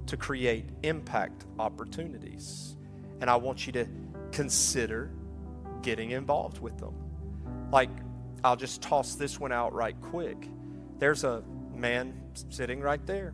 [0.05, 2.77] to create impact opportunities?
[3.21, 3.87] And I want you to
[4.31, 5.09] consider
[5.81, 6.93] getting involved with them.
[7.71, 7.89] Like,
[8.43, 10.47] I'll just toss this one out right quick.
[10.99, 11.43] There's a
[11.73, 12.13] man
[12.49, 13.33] sitting right there,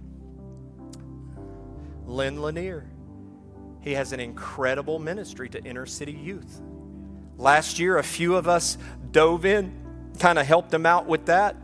[2.11, 2.85] Lynn Lanier.
[3.81, 6.61] He has an incredible ministry to inner city youth.
[7.37, 8.77] Last year, a few of us
[9.11, 9.73] dove in,
[10.19, 11.55] kind of helped him out with that,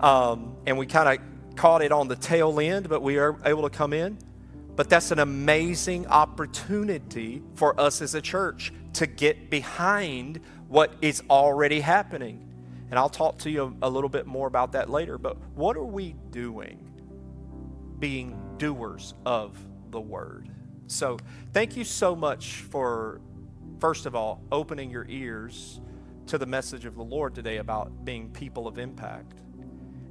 [0.00, 3.62] um, and we kind of caught it on the tail end, but we are able
[3.62, 4.18] to come in.
[4.74, 11.22] But that's an amazing opportunity for us as a church to get behind what is
[11.28, 12.48] already happening.
[12.90, 15.18] And I'll talk to you a, little bit more about that later.
[15.18, 16.86] But what are we doing
[17.98, 19.56] being doers of
[19.90, 20.48] the word?
[20.86, 21.18] So,
[21.52, 23.20] thank you so much for,
[23.78, 25.80] first of all, opening your ears
[26.26, 29.40] to the message of the Lord today about being people of impact.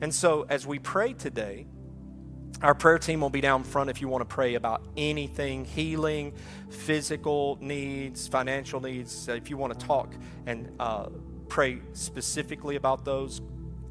[0.01, 1.65] And so, as we pray today,
[2.61, 6.33] our prayer team will be down front if you want to pray about anything healing,
[6.69, 9.27] physical needs, financial needs.
[9.29, 10.13] If you want to talk
[10.45, 11.07] and uh,
[11.47, 13.41] pray specifically about those,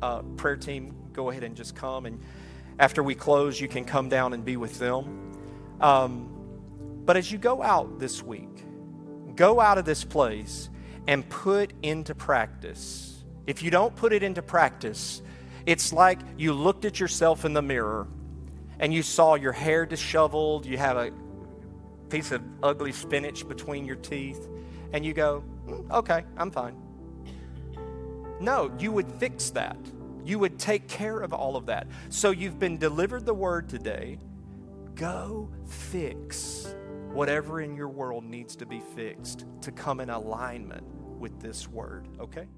[0.02, 2.06] uh, prayer team, go ahead and just come.
[2.06, 2.20] And
[2.78, 5.27] after we close, you can come down and be with them.
[5.80, 6.34] Um,
[7.04, 8.64] but as you go out this week,
[9.34, 10.68] go out of this place
[11.06, 13.24] and put into practice.
[13.46, 15.22] If you don't put it into practice,
[15.64, 18.06] it's like you looked at yourself in the mirror
[18.78, 21.12] and you saw your hair disheveled, you have a
[22.10, 24.48] piece of ugly spinach between your teeth,
[24.92, 26.76] and you go, mm, okay, I'm fine.
[28.40, 29.76] No, you would fix that.
[30.24, 31.86] You would take care of all of that.
[32.10, 34.18] So you've been delivered the word today.
[34.98, 36.74] Go fix
[37.12, 40.82] whatever in your world needs to be fixed to come in alignment
[41.20, 42.48] with this word, okay?